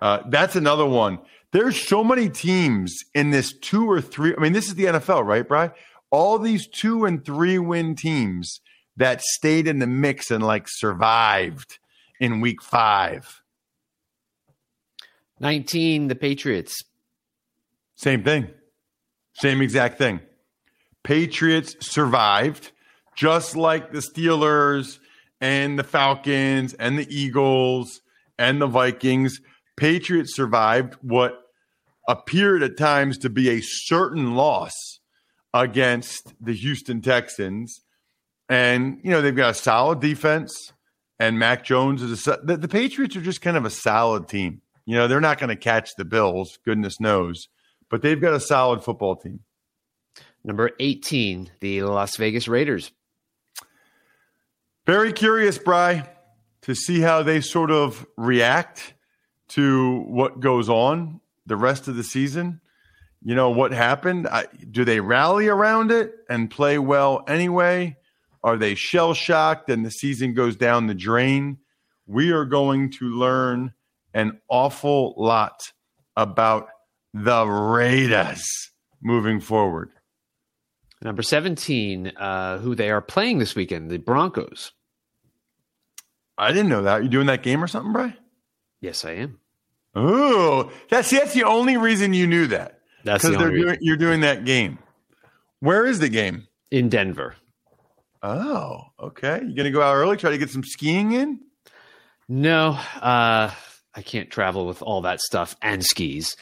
Uh, 0.00 0.20
that's 0.28 0.56
another 0.56 0.86
one. 0.86 1.18
There's 1.52 1.80
so 1.80 2.04
many 2.04 2.28
teams 2.28 2.96
in 3.14 3.30
this 3.30 3.52
two 3.52 3.90
or 3.90 4.00
three. 4.00 4.34
I 4.36 4.40
mean, 4.40 4.52
this 4.52 4.68
is 4.68 4.74
the 4.74 4.86
NFL, 4.86 5.24
right, 5.24 5.46
Bry? 5.46 5.70
All 6.16 6.38
these 6.38 6.66
two 6.66 7.04
and 7.04 7.22
three 7.22 7.58
win 7.58 7.94
teams 7.94 8.62
that 8.96 9.20
stayed 9.20 9.68
in 9.68 9.80
the 9.80 9.86
mix 9.86 10.30
and 10.30 10.42
like 10.42 10.64
survived 10.66 11.78
in 12.18 12.40
week 12.40 12.62
five. 12.62 13.42
19, 15.40 16.08
the 16.08 16.14
Patriots. 16.14 16.82
Same 17.96 18.24
thing. 18.24 18.48
Same 19.34 19.60
exact 19.60 19.98
thing. 19.98 20.20
Patriots 21.02 21.76
survived 21.80 22.72
just 23.14 23.54
like 23.54 23.92
the 23.92 23.98
Steelers 23.98 24.98
and 25.42 25.78
the 25.78 25.84
Falcons 25.84 26.72
and 26.72 26.98
the 26.98 27.14
Eagles 27.14 28.00
and 28.38 28.58
the 28.58 28.66
Vikings. 28.66 29.42
Patriots 29.76 30.34
survived 30.34 30.94
what 31.02 31.34
appeared 32.08 32.62
at 32.62 32.78
times 32.78 33.18
to 33.18 33.28
be 33.28 33.50
a 33.50 33.60
certain 33.60 34.34
loss 34.34 34.72
against 35.62 36.34
the 36.40 36.52
Houston 36.54 37.00
Texans. 37.00 37.82
And, 38.48 39.00
you 39.02 39.10
know, 39.10 39.22
they've 39.22 39.34
got 39.34 39.50
a 39.50 39.54
solid 39.54 40.00
defense, 40.00 40.72
and 41.18 41.38
Mac 41.38 41.64
Jones 41.64 42.02
is 42.02 42.26
a. 42.26 42.38
The, 42.42 42.56
the 42.56 42.68
Patriots 42.68 43.16
are 43.16 43.20
just 43.20 43.40
kind 43.40 43.56
of 43.56 43.64
a 43.64 43.70
solid 43.70 44.28
team. 44.28 44.60
You 44.84 44.94
know, 44.94 45.08
they're 45.08 45.20
not 45.20 45.38
going 45.38 45.48
to 45.48 45.56
catch 45.56 45.96
the 45.96 46.04
Bills, 46.04 46.58
goodness 46.64 47.00
knows, 47.00 47.48
but 47.90 48.02
they've 48.02 48.20
got 48.20 48.34
a 48.34 48.40
solid 48.40 48.84
football 48.84 49.16
team. 49.16 49.40
Number 50.44 50.70
18, 50.78 51.50
the 51.58 51.82
Las 51.82 52.16
Vegas 52.16 52.46
Raiders. 52.46 52.92
Very 54.86 55.12
curious, 55.12 55.58
Bry, 55.58 56.08
to 56.62 56.74
see 56.76 57.00
how 57.00 57.24
they 57.24 57.40
sort 57.40 57.72
of 57.72 58.06
react 58.16 58.94
to 59.48 60.04
what 60.06 60.38
goes 60.38 60.68
on 60.68 61.20
the 61.46 61.56
rest 61.56 61.88
of 61.88 61.96
the 61.96 62.04
season. 62.04 62.60
You 63.22 63.34
know, 63.34 63.50
what 63.50 63.72
happened? 63.72 64.28
I, 64.28 64.46
do 64.70 64.84
they 64.84 65.00
rally 65.00 65.48
around 65.48 65.90
it 65.90 66.14
and 66.28 66.50
play 66.50 66.78
well 66.78 67.24
anyway? 67.26 67.96
Are 68.44 68.56
they 68.56 68.74
shell 68.74 69.14
shocked 69.14 69.70
and 69.70 69.84
the 69.84 69.90
season 69.90 70.34
goes 70.34 70.56
down 70.56 70.86
the 70.86 70.94
drain? 70.94 71.58
We 72.06 72.30
are 72.30 72.44
going 72.44 72.92
to 72.92 73.06
learn 73.06 73.72
an 74.14 74.40
awful 74.48 75.14
lot 75.16 75.72
about 76.16 76.68
the 77.12 77.44
Raiders 77.46 78.70
moving 79.02 79.40
forward. 79.40 79.90
Number 81.02 81.22
17, 81.22 82.12
uh, 82.16 82.58
who 82.58 82.74
they 82.74 82.90
are 82.90 83.02
playing 83.02 83.38
this 83.38 83.54
weekend, 83.54 83.90
the 83.90 83.98
Broncos. 83.98 84.72
I 86.38 86.52
didn't 86.52 86.68
know 86.68 86.82
that. 86.82 87.02
You 87.02 87.08
doing 87.08 87.26
that 87.26 87.42
game 87.42 87.62
or 87.62 87.66
something, 87.66 87.92
Bry? 87.92 88.16
Yes, 88.80 89.04
I 89.04 89.12
am. 89.12 89.40
Oh, 89.94 90.70
that's 90.90 91.10
that's 91.10 91.32
the 91.32 91.44
only 91.44 91.76
reason 91.78 92.12
you 92.12 92.26
knew 92.26 92.46
that. 92.48 92.75
That's 93.06 93.24
because 93.24 93.40
only 93.40 93.56
they're 93.56 93.64
doing 93.64 93.78
you're 93.80 93.96
doing 93.96 94.20
that 94.20 94.44
game. 94.44 94.78
Where 95.60 95.86
is 95.86 96.00
the 96.00 96.08
game? 96.08 96.48
In 96.70 96.88
Denver. 96.88 97.36
Oh, 98.22 98.82
okay. 99.00 99.40
You're 99.42 99.54
gonna 99.56 99.70
go 99.70 99.80
out 99.80 99.94
early, 99.94 100.16
try 100.16 100.30
to 100.30 100.38
get 100.38 100.50
some 100.50 100.64
skiing 100.64 101.12
in? 101.12 101.40
No, 102.28 102.70
uh, 103.00 103.50
I 103.94 104.02
can't 104.04 104.28
travel 104.30 104.66
with 104.66 104.82
all 104.82 105.02
that 105.02 105.20
stuff 105.20 105.54
and 105.62 105.84
skis. 105.84 106.36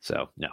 So, 0.00 0.28
no. 0.36 0.48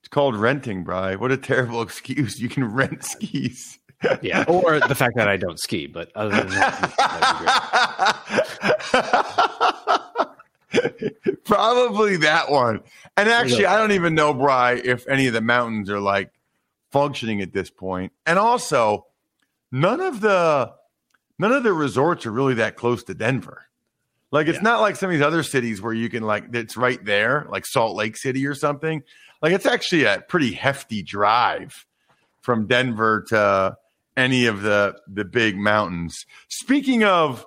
It's 0.00 0.08
called 0.08 0.34
renting, 0.34 0.82
Bry. 0.82 1.16
What 1.16 1.30
a 1.30 1.36
terrible 1.36 1.82
excuse. 1.88 2.40
You 2.40 2.48
can 2.48 2.64
rent 2.64 3.04
skis. 3.04 3.78
Yeah. 4.22 4.44
or 4.48 4.80
the 4.80 4.94
fact 4.94 5.16
that 5.16 5.28
I 5.28 5.36
don't 5.36 5.58
ski, 5.58 5.86
but 5.86 6.10
other 6.14 6.36
than 6.36 6.48
that, 6.50 6.94
that'd 8.22 9.82
be 9.82 9.86
great. 9.86 9.95
Probably 11.44 12.16
that 12.18 12.50
one. 12.50 12.80
And 13.16 13.28
actually, 13.28 13.66
I 13.66 13.78
don't 13.78 13.92
even 13.92 14.14
know, 14.14 14.34
Bry, 14.34 14.74
if 14.74 15.06
any 15.08 15.26
of 15.26 15.32
the 15.32 15.40
mountains 15.40 15.90
are 15.90 16.00
like 16.00 16.30
functioning 16.90 17.40
at 17.40 17.52
this 17.52 17.70
point. 17.70 18.12
And 18.26 18.38
also, 18.38 19.06
none 19.70 20.00
of 20.00 20.20
the 20.20 20.72
none 21.38 21.52
of 21.52 21.62
the 21.62 21.72
resorts 21.72 22.26
are 22.26 22.32
really 22.32 22.54
that 22.54 22.76
close 22.76 23.04
to 23.04 23.14
Denver. 23.14 23.66
Like 24.32 24.48
it's 24.48 24.62
not 24.62 24.80
like 24.80 24.96
some 24.96 25.08
of 25.08 25.12
these 25.12 25.22
other 25.22 25.42
cities 25.42 25.80
where 25.80 25.92
you 25.92 26.08
can 26.08 26.22
like 26.24 26.52
it's 26.52 26.76
right 26.76 27.02
there, 27.04 27.46
like 27.48 27.64
Salt 27.64 27.96
Lake 27.96 28.16
City 28.16 28.46
or 28.46 28.54
something. 28.54 29.02
Like 29.40 29.52
it's 29.52 29.66
actually 29.66 30.04
a 30.04 30.20
pretty 30.20 30.52
hefty 30.52 31.02
drive 31.02 31.86
from 32.42 32.66
Denver 32.66 33.24
to 33.28 33.76
any 34.16 34.46
of 34.46 34.62
the 34.62 34.98
the 35.06 35.24
big 35.24 35.56
mountains. 35.56 36.26
Speaking 36.48 37.04
of 37.04 37.46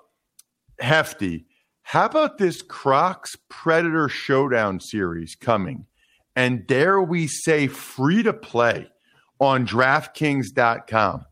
hefty, 0.79 1.45
how 1.89 2.05
about 2.05 2.37
this 2.37 2.61
Crocs 2.61 3.35
Predator 3.49 4.09
Showdown 4.09 4.79
series 4.79 5.33
coming? 5.33 5.87
And 6.35 6.67
dare 6.67 7.01
we 7.01 7.25
say 7.25 7.65
free 7.65 8.21
to 8.21 8.31
play 8.31 8.91
on 9.39 9.65
DraftKings.com. 9.65 11.25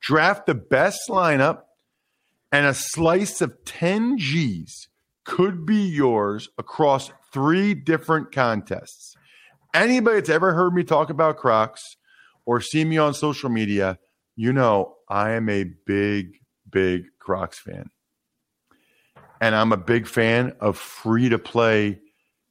Draft 0.00 0.46
the 0.46 0.54
best 0.54 1.00
lineup, 1.08 1.62
and 2.52 2.66
a 2.66 2.72
slice 2.72 3.40
of 3.40 3.64
10 3.64 4.18
G's 4.18 4.86
could 5.24 5.66
be 5.66 5.88
yours 5.88 6.50
across 6.56 7.10
three 7.32 7.74
different 7.74 8.30
contests. 8.30 9.16
Anybody 9.74 10.18
that's 10.18 10.30
ever 10.30 10.54
heard 10.54 10.72
me 10.72 10.84
talk 10.84 11.10
about 11.10 11.36
Crocs 11.36 11.82
or 12.44 12.60
see 12.60 12.84
me 12.84 12.96
on 12.96 13.12
social 13.12 13.50
media, 13.50 13.98
you 14.36 14.52
know 14.52 14.98
I 15.08 15.30
am 15.30 15.48
a 15.48 15.64
big, 15.64 16.38
big 16.70 17.06
Crocs 17.18 17.58
fan. 17.58 17.90
And 19.40 19.54
I'm 19.54 19.72
a 19.72 19.76
big 19.76 20.06
fan 20.06 20.54
of 20.60 20.78
free 20.78 21.28
to 21.28 21.38
play 21.38 22.00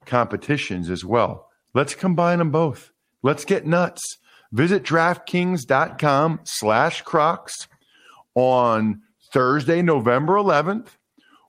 competitions 0.06 0.90
as 0.90 1.04
well. 1.04 1.50
Let's 1.74 1.96
combine 1.96 2.38
them 2.40 2.52
both. 2.52 2.92
Let's 3.24 3.46
get 3.46 3.66
nuts. 3.66 4.02
Visit 4.52 4.84
DraftKings.com 4.84 6.42
slash 6.44 7.02
Crocs 7.02 7.68
on 8.36 9.02
Thursday, 9.34 9.82
November 9.82 10.34
11th 10.36 10.90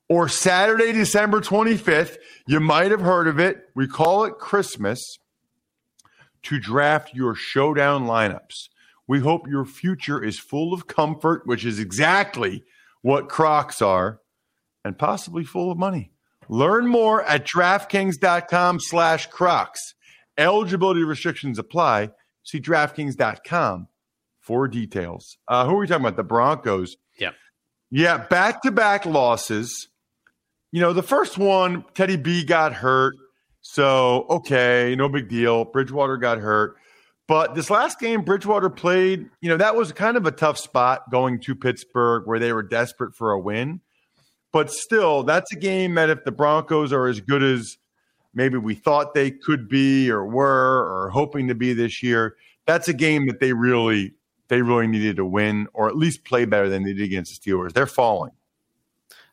or 0.09 0.27
Saturday, 0.27 0.91
December 0.91 1.39
25th. 1.41 2.17
You 2.47 2.59
might 2.59 2.91
have 2.91 3.01
heard 3.01 3.27
of 3.27 3.39
it. 3.39 3.69
We 3.75 3.87
call 3.87 4.23
it 4.25 4.39
Christmas. 4.39 5.17
to 6.43 6.59
draft 6.59 7.13
your 7.13 7.35
showdown 7.35 8.05
lineups. 8.05 8.69
We 9.05 9.19
hope 9.19 9.47
your 9.47 9.65
future 9.65 10.23
is 10.23 10.39
full 10.39 10.73
of 10.73 10.87
comfort, 10.87 11.41
which 11.45 11.65
is 11.65 11.79
exactly 11.79 12.63
what 13.01 13.27
Crocs 13.29 13.81
are, 13.81 14.21
and 14.87 14.97
possibly 14.97 15.43
full 15.43 15.71
of 15.71 15.77
money. 15.77 16.11
Learn 16.49 16.87
more 16.87 17.23
at 17.23 17.45
DraftKings.com 17.45 18.79
slash 18.79 19.27
Crocs. 19.27 19.93
Eligibility 20.37 21.03
restrictions 21.03 21.59
apply. 21.59 22.11
See 22.43 22.59
DraftKings.com 22.59 23.87
for 24.39 24.67
details. 24.67 25.37
Uh, 25.47 25.65
who 25.65 25.75
are 25.75 25.79
we 25.79 25.87
talking 25.87 26.05
about? 26.05 26.15
The 26.15 26.23
Broncos. 26.23 26.95
Yeah. 27.19 27.31
Yeah, 27.91 28.17
back 28.17 28.61
to 28.61 28.71
back 28.71 29.05
losses. 29.05 29.89
You 30.71 30.81
know, 30.81 30.93
the 30.93 31.03
first 31.03 31.37
one, 31.37 31.83
Teddy 31.93 32.17
B 32.17 32.43
got 32.43 32.73
hurt. 32.73 33.13
So, 33.61 34.25
okay, 34.29 34.95
no 34.97 35.09
big 35.09 35.27
deal. 35.27 35.65
Bridgewater 35.65 36.17
got 36.17 36.37
hurt. 36.37 36.75
But 37.27 37.55
this 37.55 37.69
last 37.69 37.99
game, 37.99 38.21
Bridgewater 38.21 38.69
played, 38.69 39.29
you 39.41 39.49
know, 39.49 39.57
that 39.57 39.75
was 39.75 39.91
kind 39.91 40.15
of 40.15 40.25
a 40.25 40.31
tough 40.31 40.57
spot 40.57 41.11
going 41.11 41.41
to 41.41 41.55
Pittsburgh 41.55 42.23
where 42.25 42.39
they 42.39 42.53
were 42.53 42.63
desperate 42.63 43.15
for 43.15 43.31
a 43.31 43.39
win. 43.39 43.81
But 44.51 44.71
still, 44.71 45.23
that's 45.23 45.51
a 45.51 45.57
game 45.57 45.95
that 45.95 46.09
if 46.09 46.23
the 46.23 46.31
Broncos 46.31 46.93
are 46.93 47.07
as 47.07 47.19
good 47.19 47.43
as 47.43 47.77
maybe 48.33 48.57
we 48.57 48.75
thought 48.75 49.13
they 49.13 49.31
could 49.31 49.67
be 49.67 50.09
or 50.09 50.25
were 50.25 50.85
or 50.85 51.09
hoping 51.09 51.47
to 51.49 51.55
be 51.55 51.73
this 51.73 52.01
year, 52.01 52.35
that's 52.65 52.87
a 52.87 52.93
game 52.93 53.27
that 53.27 53.39
they 53.39 53.53
really 53.53 54.13
they 54.47 54.61
really 54.61 54.87
needed 54.87 55.17
to 55.17 55.25
win 55.25 55.67
or 55.73 55.89
at 55.89 55.97
least 55.97 56.23
play 56.23 56.45
better 56.45 56.69
than 56.69 56.83
they 56.83 56.93
did 56.93 57.03
against 57.03 57.43
the 57.43 57.51
Steelers. 57.51 57.73
They're 57.73 57.85
falling. 57.85 58.31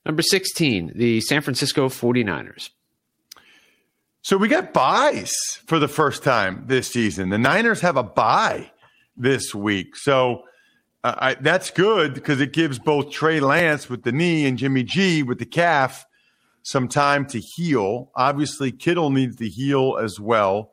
Number 0.05 0.22
16, 0.22 0.92
the 0.94 1.20
San 1.20 1.40
Francisco 1.40 1.88
49ers. 1.88 2.70
So 4.22 4.37
we 4.37 4.48
got 4.48 4.72
buys 4.72 5.33
for 5.66 5.79
the 5.79 5.88
first 5.88 6.22
time 6.22 6.64
this 6.66 6.88
season. 6.88 7.29
The 7.29 7.38
Niners 7.38 7.81
have 7.81 7.96
a 7.96 8.03
buy 8.03 8.70
this 9.16 9.55
week. 9.55 9.96
So 9.96 10.44
I, 11.04 11.34
that's 11.34 11.70
good 11.70 12.14
because 12.14 12.40
it 12.40 12.54
gives 12.54 12.78
both 12.78 13.10
Trey 13.10 13.38
Lance 13.38 13.90
with 13.90 14.04
the 14.04 14.12
knee 14.12 14.46
and 14.46 14.56
Jimmy 14.56 14.82
G 14.82 15.22
with 15.22 15.38
the 15.38 15.44
calf 15.44 16.06
some 16.62 16.88
time 16.88 17.26
to 17.26 17.38
heal. 17.38 18.10
Obviously, 18.14 18.72
Kittle 18.72 19.10
needs 19.10 19.36
to 19.36 19.48
heal 19.48 19.98
as 20.00 20.18
well. 20.18 20.72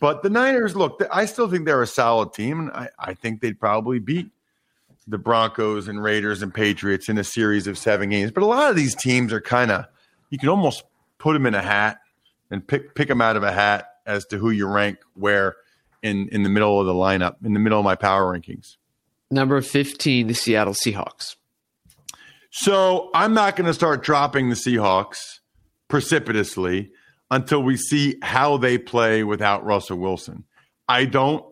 But 0.00 0.24
the 0.24 0.28
Niners, 0.30 0.74
look, 0.74 1.00
I 1.12 1.26
still 1.26 1.48
think 1.48 1.66
they're 1.66 1.80
a 1.80 1.86
solid 1.86 2.32
team. 2.32 2.58
And 2.60 2.70
I, 2.72 2.88
I 2.98 3.14
think 3.14 3.40
they'd 3.40 3.58
probably 3.58 4.00
beat 4.00 4.28
the 5.06 5.18
Broncos 5.18 5.86
and 5.86 6.02
Raiders 6.02 6.42
and 6.42 6.52
Patriots 6.52 7.08
in 7.08 7.16
a 7.16 7.24
series 7.24 7.68
of 7.68 7.78
seven 7.78 8.10
games. 8.10 8.32
But 8.32 8.42
a 8.42 8.46
lot 8.46 8.70
of 8.70 8.76
these 8.76 8.96
teams 8.96 9.32
are 9.32 9.40
kind 9.40 9.70
of, 9.70 9.86
you 10.30 10.38
can 10.38 10.48
almost 10.48 10.82
put 11.18 11.34
them 11.34 11.46
in 11.46 11.54
a 11.54 11.62
hat 11.62 12.00
and 12.50 12.66
pick 12.66 12.94
pick 12.96 13.08
them 13.08 13.20
out 13.20 13.36
of 13.36 13.44
a 13.44 13.52
hat 13.52 13.86
as 14.04 14.24
to 14.26 14.38
who 14.38 14.50
you 14.50 14.66
rank 14.66 14.98
where 15.14 15.56
in 16.02 16.28
in 16.30 16.42
the 16.42 16.48
middle 16.48 16.80
of 16.80 16.86
the 16.86 16.92
lineup, 16.92 17.36
in 17.44 17.52
the 17.52 17.60
middle 17.60 17.78
of 17.78 17.84
my 17.84 17.94
power 17.94 18.36
rankings. 18.36 18.76
Number 19.30 19.60
15, 19.60 20.26
the 20.26 20.34
Seattle 20.34 20.74
Seahawks. 20.74 21.36
So 22.50 23.10
I'm 23.14 23.34
not 23.34 23.56
going 23.56 23.66
to 23.66 23.74
start 23.74 24.02
dropping 24.02 24.48
the 24.48 24.54
Seahawks 24.54 25.40
precipitously 25.88 26.90
until 27.30 27.62
we 27.62 27.76
see 27.76 28.16
how 28.22 28.56
they 28.58 28.78
play 28.78 29.24
without 29.24 29.64
Russell 29.64 29.98
Wilson. 29.98 30.44
I 30.88 31.04
don't 31.04 31.44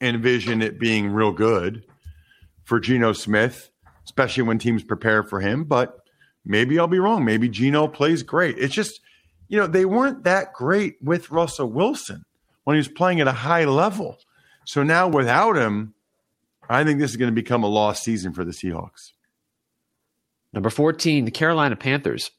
envision 0.00 0.60
it 0.60 0.78
being 0.78 1.10
real 1.10 1.32
good 1.32 1.84
for 2.64 2.80
Geno 2.80 3.12
Smith, 3.12 3.70
especially 4.04 4.42
when 4.42 4.58
teams 4.58 4.82
prepare 4.82 5.22
for 5.22 5.40
him, 5.40 5.64
but 5.64 5.98
maybe 6.44 6.78
I'll 6.78 6.88
be 6.88 6.98
wrong. 6.98 7.24
Maybe 7.24 7.48
Geno 7.48 7.88
plays 7.88 8.22
great. 8.22 8.58
It's 8.58 8.74
just 8.74 9.00
you 9.50 9.58
know, 9.58 9.66
they 9.66 9.84
weren't 9.84 10.22
that 10.22 10.52
great 10.54 10.94
with 11.02 11.30
Russell 11.32 11.70
Wilson 11.70 12.24
when 12.64 12.76
he 12.76 12.78
was 12.78 12.88
playing 12.88 13.20
at 13.20 13.26
a 13.26 13.32
high 13.32 13.64
level. 13.64 14.16
So 14.64 14.84
now 14.84 15.08
without 15.08 15.56
him, 15.56 15.92
I 16.70 16.84
think 16.84 17.00
this 17.00 17.10
is 17.10 17.16
going 17.16 17.30
to 17.30 17.34
become 17.34 17.64
a 17.64 17.68
lost 17.68 18.04
season 18.04 18.32
for 18.32 18.44
the 18.44 18.52
Seahawks. 18.52 19.12
Number 20.52 20.70
14, 20.70 21.24
the 21.24 21.30
Carolina 21.30 21.76
Panthers. 21.76 22.30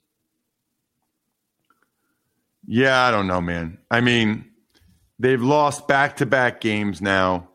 Yeah, 2.65 3.03
I 3.03 3.11
don't 3.11 3.27
know, 3.27 3.41
man. 3.41 3.77
I 3.89 4.01
mean, 4.01 4.45
they've 5.19 5.41
lost 5.41 5.87
back 5.87 6.17
to 6.17 6.25
back 6.25 6.61
games 6.61 7.01
now, 7.01 7.49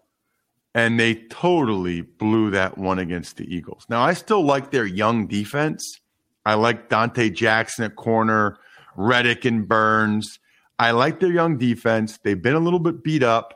and 0.75 1.01
they 1.01 1.15
totally 1.15 2.03
blew 2.03 2.51
that 2.51 2.77
one 2.77 2.99
against 2.99 3.39
the 3.39 3.45
Eagles. 3.53 3.87
Now, 3.89 4.03
I 4.03 4.13
still 4.13 4.43
like 4.43 4.71
their 4.71 4.87
young 4.87 5.27
defense. 5.27 6.01
I 6.45 6.55
like 6.55 6.91
Donte 6.91 7.35
Jackson 7.35 7.85
at 7.85 7.97
corner. 7.97 8.59
Reddick 8.97 9.45
and 9.45 9.67
Burns. 9.67 10.39
I 10.79 10.91
like 10.91 11.21
their 11.21 11.33
young 11.33 11.57
defense. 11.57 12.19
They've 12.19 12.41
been 12.41 12.55
a 12.55 12.61
little 12.61 12.79
bit 12.79 13.03
beat 13.03 13.23
up. 13.23 13.56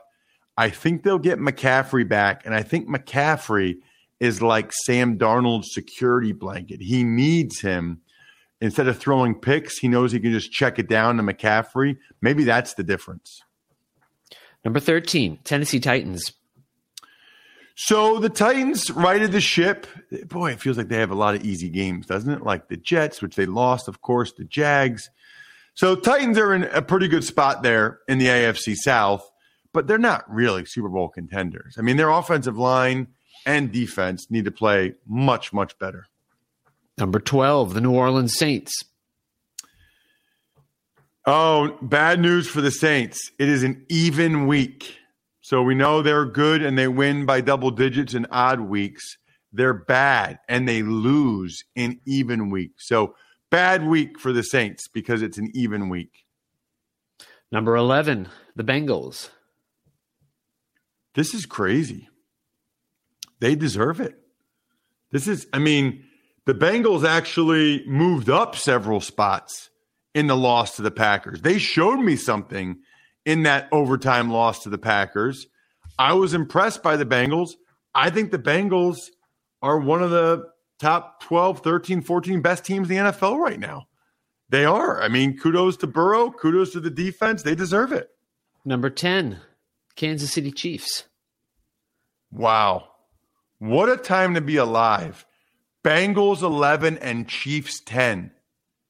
I 0.61 0.69
think 0.69 1.01
they'll 1.01 1.17
get 1.17 1.39
McCaffrey 1.39 2.07
back. 2.07 2.45
And 2.45 2.53
I 2.53 2.61
think 2.61 2.87
McCaffrey 2.87 3.79
is 4.19 4.43
like 4.43 4.71
Sam 4.85 5.17
Darnold's 5.17 5.73
security 5.73 6.33
blanket. 6.33 6.81
He 6.81 7.03
needs 7.03 7.61
him. 7.61 8.01
Instead 8.61 8.87
of 8.87 8.99
throwing 8.99 9.33
picks, 9.33 9.79
he 9.79 9.87
knows 9.87 10.11
he 10.11 10.19
can 10.19 10.31
just 10.31 10.51
check 10.51 10.77
it 10.77 10.87
down 10.87 11.17
to 11.17 11.23
McCaffrey. 11.23 11.97
Maybe 12.21 12.43
that's 12.43 12.75
the 12.75 12.83
difference. 12.83 13.41
Number 14.63 14.79
13, 14.79 15.39
Tennessee 15.43 15.79
Titans. 15.79 16.31
So 17.73 18.19
the 18.19 18.29
Titans 18.29 18.91
righted 18.91 19.31
the 19.31 19.41
ship. 19.41 19.87
Boy, 20.25 20.51
it 20.51 20.59
feels 20.59 20.77
like 20.77 20.89
they 20.89 20.97
have 20.97 21.09
a 21.09 21.15
lot 21.15 21.33
of 21.33 21.43
easy 21.43 21.69
games, 21.69 22.05
doesn't 22.05 22.31
it? 22.31 22.43
Like 22.43 22.67
the 22.67 22.77
Jets, 22.77 23.19
which 23.19 23.35
they 23.35 23.47
lost, 23.47 23.87
of 23.87 24.01
course, 24.01 24.31
the 24.33 24.43
Jags. 24.43 25.09
So 25.73 25.95
Titans 25.95 26.37
are 26.37 26.53
in 26.53 26.65
a 26.65 26.83
pretty 26.83 27.07
good 27.07 27.23
spot 27.23 27.63
there 27.63 28.01
in 28.07 28.19
the 28.19 28.27
AFC 28.27 28.75
South, 28.75 29.27
but 29.73 29.87
they're 29.87 29.97
not 29.97 30.23
really 30.31 30.65
Super 30.65 30.89
Bowl 30.89 31.09
contenders. 31.09 31.75
I 31.77 31.81
mean, 31.81 31.97
their 31.97 32.09
offensive 32.09 32.57
line 32.57 33.07
and 33.45 33.71
defense 33.71 34.29
need 34.29 34.45
to 34.45 34.51
play 34.51 34.93
much, 35.07 35.53
much 35.53 35.77
better. 35.79 36.05
Number 36.97 37.19
12, 37.19 37.73
the 37.73 37.81
New 37.81 37.93
Orleans 37.93 38.35
Saints. 38.37 38.73
Oh, 41.25 41.77
bad 41.81 42.19
news 42.19 42.47
for 42.47 42.61
the 42.61 42.71
Saints. 42.71 43.31
It 43.39 43.47
is 43.47 43.63
an 43.63 43.85
even 43.89 44.47
week. 44.47 44.97
So 45.41 45.61
we 45.61 45.75
know 45.75 46.01
they're 46.01 46.25
good 46.25 46.61
and 46.61 46.77
they 46.77 46.87
win 46.87 47.25
by 47.25 47.41
double 47.41 47.71
digits 47.71 48.13
in 48.13 48.27
odd 48.31 48.61
weeks. 48.61 49.03
They're 49.53 49.73
bad 49.73 50.39
and 50.47 50.67
they 50.67 50.81
lose 50.81 51.63
in 51.75 51.99
even 52.05 52.49
weeks. 52.49 52.87
So 52.87 53.15
bad 53.49 53.85
week 53.85 54.19
for 54.19 54.31
the 54.31 54.43
Saints 54.43 54.87
because 54.87 55.21
it's 55.21 55.37
an 55.37 55.51
even 55.53 55.89
week. 55.89 56.25
Number 57.51 57.75
11, 57.75 58.29
the 58.55 58.63
Bengals. 58.63 59.29
This 61.13 61.33
is 61.33 61.45
crazy. 61.45 62.09
They 63.39 63.55
deserve 63.55 63.99
it. 63.99 64.17
This 65.11 65.27
is, 65.27 65.47
I 65.51 65.59
mean, 65.59 66.05
the 66.45 66.53
Bengals 66.53 67.05
actually 67.07 67.83
moved 67.85 68.29
up 68.29 68.55
several 68.55 69.01
spots 69.01 69.69
in 70.13 70.27
the 70.27 70.37
loss 70.37 70.75
to 70.75 70.81
the 70.81 70.91
Packers. 70.91 71.41
They 71.41 71.57
showed 71.57 71.97
me 71.97 72.15
something 72.15 72.77
in 73.25 73.43
that 73.43 73.67
overtime 73.71 74.29
loss 74.29 74.63
to 74.63 74.69
the 74.69 74.77
Packers. 74.77 75.47
I 75.99 76.13
was 76.13 76.33
impressed 76.33 76.81
by 76.81 76.97
the 76.97 77.05
Bengals. 77.05 77.51
I 77.93 78.09
think 78.09 78.31
the 78.31 78.39
Bengals 78.39 78.97
are 79.61 79.79
one 79.79 80.01
of 80.01 80.11
the 80.11 80.45
top 80.79 81.21
12, 81.21 81.59
13, 81.59 82.01
14 82.01 82.41
best 82.41 82.65
teams 82.65 82.89
in 82.89 82.95
the 82.95 83.11
NFL 83.11 83.37
right 83.37 83.59
now. 83.59 83.87
They 84.49 84.65
are. 84.65 85.01
I 85.01 85.07
mean, 85.07 85.37
kudos 85.37 85.77
to 85.77 85.87
Burrow, 85.87 86.31
kudos 86.31 86.71
to 86.73 86.79
the 86.79 86.89
defense. 86.89 87.43
They 87.43 87.55
deserve 87.55 87.91
it. 87.91 88.09
Number 88.65 88.89
10, 88.89 89.39
Kansas 89.95 90.31
City 90.31 90.51
Chiefs. 90.51 91.05
Wow. 92.31 92.89
What 93.59 93.89
a 93.89 93.97
time 93.97 94.33
to 94.35 94.41
be 94.41 94.57
alive. 94.57 95.25
Bengals 95.83 96.41
11 96.41 96.97
and 96.99 97.27
Chiefs 97.27 97.81
10 97.85 98.31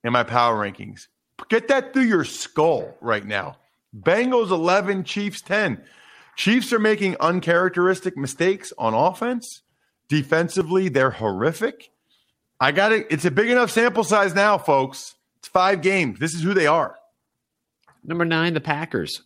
in 0.04 0.14
my 0.14 0.24
power 0.24 0.56
rankings. 0.56 1.08
Get 1.50 1.68
that 1.70 1.94
through 1.94 2.04
your 2.04 2.24
skull 2.24 2.96
right 3.02 3.26
now. 3.26 3.58
Bengals 3.98 4.52
11, 4.52 5.04
Chiefs 5.04 5.42
10. 5.42 5.84
Chiefs 6.36 6.72
are 6.72 6.80
making 6.80 7.18
uncharacteristic 7.20 8.16
mistakes 8.16 8.72
on 8.78 8.94
offense. 8.94 9.64
Defensively, 10.08 10.90
they're 10.90 11.12
horrific. 11.12 11.92
I 12.60 12.72
got 12.72 12.92
it. 12.92 13.08
It's 13.10 13.26
a 13.26 13.32
big 13.32 13.50
enough 13.50 13.72
sample 13.72 14.04
size 14.04 14.34
now, 14.34 14.58
folks. 14.58 15.16
It's 15.38 15.48
five 15.48 15.82
games. 15.82 16.20
This 16.20 16.34
is 16.34 16.42
who 16.42 16.54
they 16.54 16.68
are. 16.68 16.96
Number 18.04 18.26
nine, 18.26 18.54
the 18.54 18.62
Packers. 18.62 19.24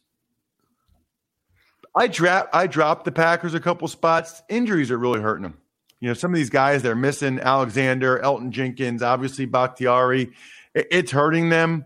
I 1.95 2.07
drop 2.07 2.49
I 2.53 2.67
dropped 2.67 3.05
the 3.05 3.11
Packers 3.11 3.53
a 3.53 3.59
couple 3.59 3.87
spots. 3.87 4.41
Injuries 4.49 4.91
are 4.91 4.97
really 4.97 5.21
hurting 5.21 5.43
them. 5.43 5.57
You 5.99 6.09
know, 6.09 6.13
some 6.13 6.31
of 6.31 6.35
these 6.35 6.49
guys 6.49 6.83
they're 6.83 6.95
missing 6.95 7.39
Alexander, 7.39 8.19
Elgton 8.19 8.49
Jenkins, 8.49 9.01
obviously 9.01 9.45
Bakhtiari. 9.45 10.31
It's 10.73 11.11
hurting 11.11 11.49
them. 11.49 11.85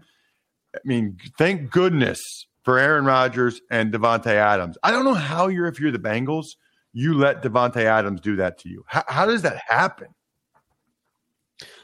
I 0.76 0.80
mean, 0.84 1.18
thank 1.38 1.70
goodness 1.72 2.20
for 2.64 2.80
Aaron 2.80 3.06
Rodgers 3.06 3.62
and 3.70 3.94
Davante 3.94 4.28
Adams. 4.28 4.78
I 4.84 4.92
don't 4.92 5.06
know 5.06 5.14
how 5.14 5.48
you're 5.48 5.68
if 5.68 5.80
you're 5.80 5.92
the 5.92 6.00
Bengals 6.00 6.56
you 6.94 7.14
let 7.14 7.44
Davante 7.44 7.84
Adams 7.84 8.22
do 8.22 8.38
that 8.38 8.60
to 8.60 8.70
you. 8.70 8.84
How, 8.88 9.04
how 9.08 9.26
does 9.26 9.44
that 9.44 9.58
happen? 9.68 10.08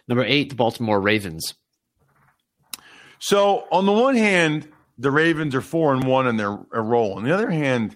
Number 0.08 0.24
eight, 0.24 0.50
the 0.50 0.56
Baltimore 0.56 1.00
Ravens. 1.00 1.56
So 3.20 3.68
on 3.72 3.86
the 3.86 3.92
one 3.92 4.16
hand, 4.16 4.68
the 4.98 5.12
Ravens 5.12 5.56
are 5.56 5.62
four 5.62 5.94
and 5.94 6.06
one 6.06 6.28
and 6.28 6.40
they're 6.40 6.58
a 6.72 6.82
roll. 6.82 7.14
On 7.14 7.24
the 7.24 7.34
other 7.34 7.50
hand, 7.50 7.96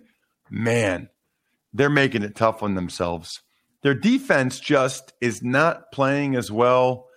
man, 0.49 1.09
they're 1.73 1.89
making 1.89 2.23
it 2.23 2.35
tough 2.35 2.63
on 2.63 2.75
themselves. 2.75 3.41
Their 3.81 3.93
defense 3.93 4.59
just 4.59 5.13
is 5.21 5.41
not 5.41 5.91
playing 5.91 6.35
as 6.35 6.51
well 6.51 7.07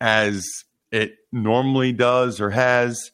as 0.00 0.46
it 0.90 1.16
normally 1.32 1.92
does 1.92 2.40
or 2.40 2.50
has. 2.50 3.10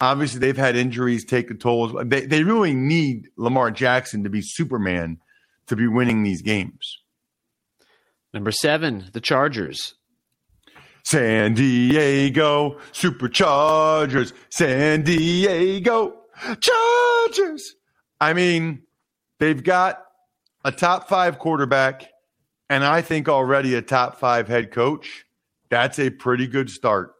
Obviously, 0.00 0.40
they've 0.40 0.56
had 0.56 0.76
injuries 0.76 1.24
take 1.24 1.50
a 1.50 1.54
toll. 1.54 2.02
They, 2.04 2.26
they 2.26 2.44
really 2.44 2.74
need 2.74 3.28
Lamar 3.36 3.70
Jackson 3.70 4.24
to 4.24 4.30
be 4.30 4.42
Superman 4.42 5.18
to 5.66 5.76
be 5.76 5.86
winning 5.86 6.22
these 6.22 6.42
games. 6.42 6.98
Number 8.32 8.50
seven, 8.50 9.08
the 9.12 9.20
Chargers. 9.20 9.94
San 11.04 11.54
Diego 11.54 12.78
Superchargers, 12.92 14.32
San 14.50 15.02
Diego 15.02 16.16
Chargers. 16.60 17.76
I 18.20 18.32
mean, 18.32 18.82
they've 19.38 19.62
got 19.62 20.02
a 20.64 20.72
top 20.72 21.08
five 21.08 21.38
quarterback 21.38 22.08
and 22.68 22.84
I 22.84 23.02
think 23.02 23.28
already 23.28 23.74
a 23.74 23.82
top 23.82 24.18
five 24.18 24.48
head 24.48 24.72
coach. 24.72 25.24
That's 25.68 25.98
a 25.98 26.10
pretty 26.10 26.46
good 26.46 26.70
start 26.70 27.14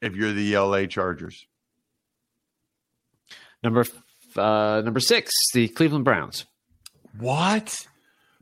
if 0.00 0.14
you're 0.14 0.32
the 0.32 0.56
LA 0.56 0.86
Chargers. 0.86 1.46
Number 3.62 3.84
uh, 4.36 4.82
number 4.84 5.00
six, 5.00 5.32
the 5.52 5.68
Cleveland 5.68 6.04
Browns. 6.04 6.46
What? 7.18 7.86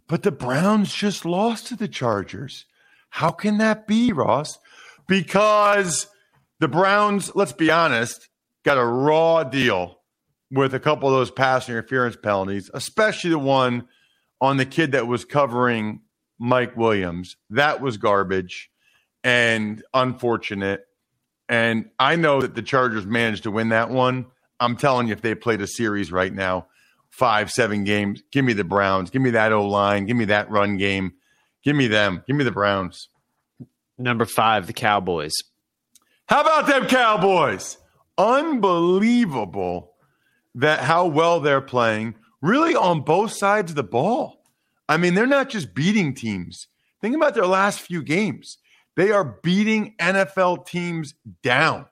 But 0.07 0.23
the 0.23 0.33
Browns 0.33 0.95
just 0.95 1.25
lost 1.25 1.67
to 1.69 1.77
the 1.77 1.89
Chargers. 1.89 2.65
How 3.11 3.31
can 3.31 3.59
that 3.59 3.87
be, 3.87 4.13
Ross? 4.13 4.59
Because 5.07 6.07
the 6.59 6.69
Browns, 6.69 7.33
let's 7.35 7.53
be 7.53 7.71
honest, 7.71 8.29
got 8.65 8.79
a 8.79 8.85
raw 8.85 9.43
deal 9.45 10.00
with 10.51 10.75
a 10.75 10.81
couple 10.81 11.09
of 11.09 11.15
those 11.15 11.31
pass 11.31 11.69
interference 11.69 12.17
penalties, 12.17 12.71
especially 12.75 13.31
the 13.31 13.39
one 13.39 13.87
on 14.41 14.57
the 14.57 14.67
kid 14.67 14.93
that 14.93 15.07
was 15.07 15.25
covering 15.25 16.01
Mike 16.39 16.77
Williams. 16.77 17.37
That 17.51 17.81
was 17.81 17.97
garbage 17.97 18.71
and 19.23 19.83
unfortunate. 19.95 20.87
And 21.49 21.91
I 21.99 22.17
know 22.17 22.41
that 22.41 22.55
the 22.55 22.63
Chargers 22.63 23.07
managed 23.07 23.43
to 23.45 23.51
win 23.51 23.69
that 23.71 23.91
one. 23.91 24.27
I'm 24.59 24.77
telling 24.77 25.09
you, 25.09 25.13
if 25.13 25.23
they 25.23 25.35
played 25.35 25.61
a 25.61 25.67
series 25.67 26.13
right 26.13 26.33
now, 26.33 26.67
five, 27.11 27.51
seven 27.51 27.85
games, 27.85 28.23
give 28.31 28.45
me 28.45 28.53
the 28.53 28.65
Browns. 28.65 29.11
Give 29.11 29.23
me 29.23 29.31
that 29.31 29.53
O 29.53 29.67
line. 29.67 30.07
Give 30.07 30.17
me 30.17 30.27
that 30.27 30.51
run 30.51 30.77
game. 30.77 31.13
Give 31.63 31.77
me 31.77 31.89
them. 31.89 32.23
Give 32.27 32.37
me 32.37 32.45
the 32.45 32.53
Browns. 32.53 33.09
Number 33.99 34.25
five, 34.25 34.67
the 34.67 34.73
Cowboys. 34.73 35.33
How 36.27 36.41
about 36.41 36.67
them 36.67 36.87
Cowboys? 36.87 37.77
Unbelievable 38.17 39.90
that 40.55 40.81
how 40.81 41.07
well 41.07 41.41
they're 41.41 41.61
playing, 41.61 42.15
really 42.43 42.75
on 42.75 43.03
both 43.03 43.33
sides 43.33 43.73
of 43.73 43.77
the 43.77 43.83
ball. 43.83 44.43
I 44.89 44.97
mean, 44.97 45.15
they're 45.15 45.27
not 45.27 45.49
just 45.49 45.75
beating 45.75 46.15
teams. 46.15 46.67
Think 47.01 47.15
about 47.15 47.35
their 47.35 47.47
last 47.47 47.81
few 47.81 48.03
games. 48.03 48.59
They 48.97 49.13
are 49.13 49.39
beating 49.43 49.95
NFL 50.01 50.67
teams 50.67 51.15
down. 51.43 51.87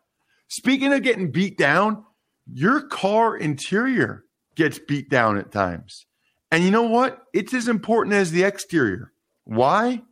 Speaking 0.48 0.92
of 0.92 1.02
getting 1.02 1.30
beat 1.30 1.56
down, 1.56 2.04
your 2.52 2.80
car 2.80 3.36
interior 3.36 4.24
gets 4.54 4.78
beat 4.78 5.08
down 5.08 5.38
at 5.38 5.52
times. 5.52 6.06
And 6.50 6.64
you 6.64 6.70
know 6.70 6.82
what? 6.82 7.22
It's 7.32 7.54
as 7.54 7.68
important 7.68 8.14
as 8.14 8.32
the 8.32 8.42
exterior. 8.42 9.12
Why? 9.44 10.02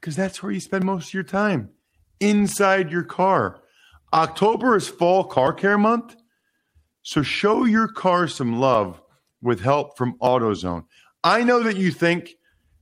Because 0.00 0.16
that's 0.16 0.42
where 0.42 0.52
you 0.52 0.60
spend 0.60 0.84
most 0.84 1.08
of 1.08 1.14
your 1.14 1.22
time 1.22 1.70
inside 2.20 2.90
your 2.90 3.02
car. 3.02 3.60
October 4.12 4.76
is 4.76 4.88
fall 4.88 5.24
car 5.24 5.52
care 5.52 5.78
month. 5.78 6.16
So 7.02 7.22
show 7.22 7.64
your 7.64 7.88
car 7.88 8.28
some 8.28 8.60
love 8.60 9.00
with 9.40 9.60
help 9.60 9.96
from 9.98 10.16
AutoZone. 10.18 10.84
I 11.24 11.42
know 11.42 11.62
that 11.62 11.76
you 11.76 11.90
think 11.90 12.36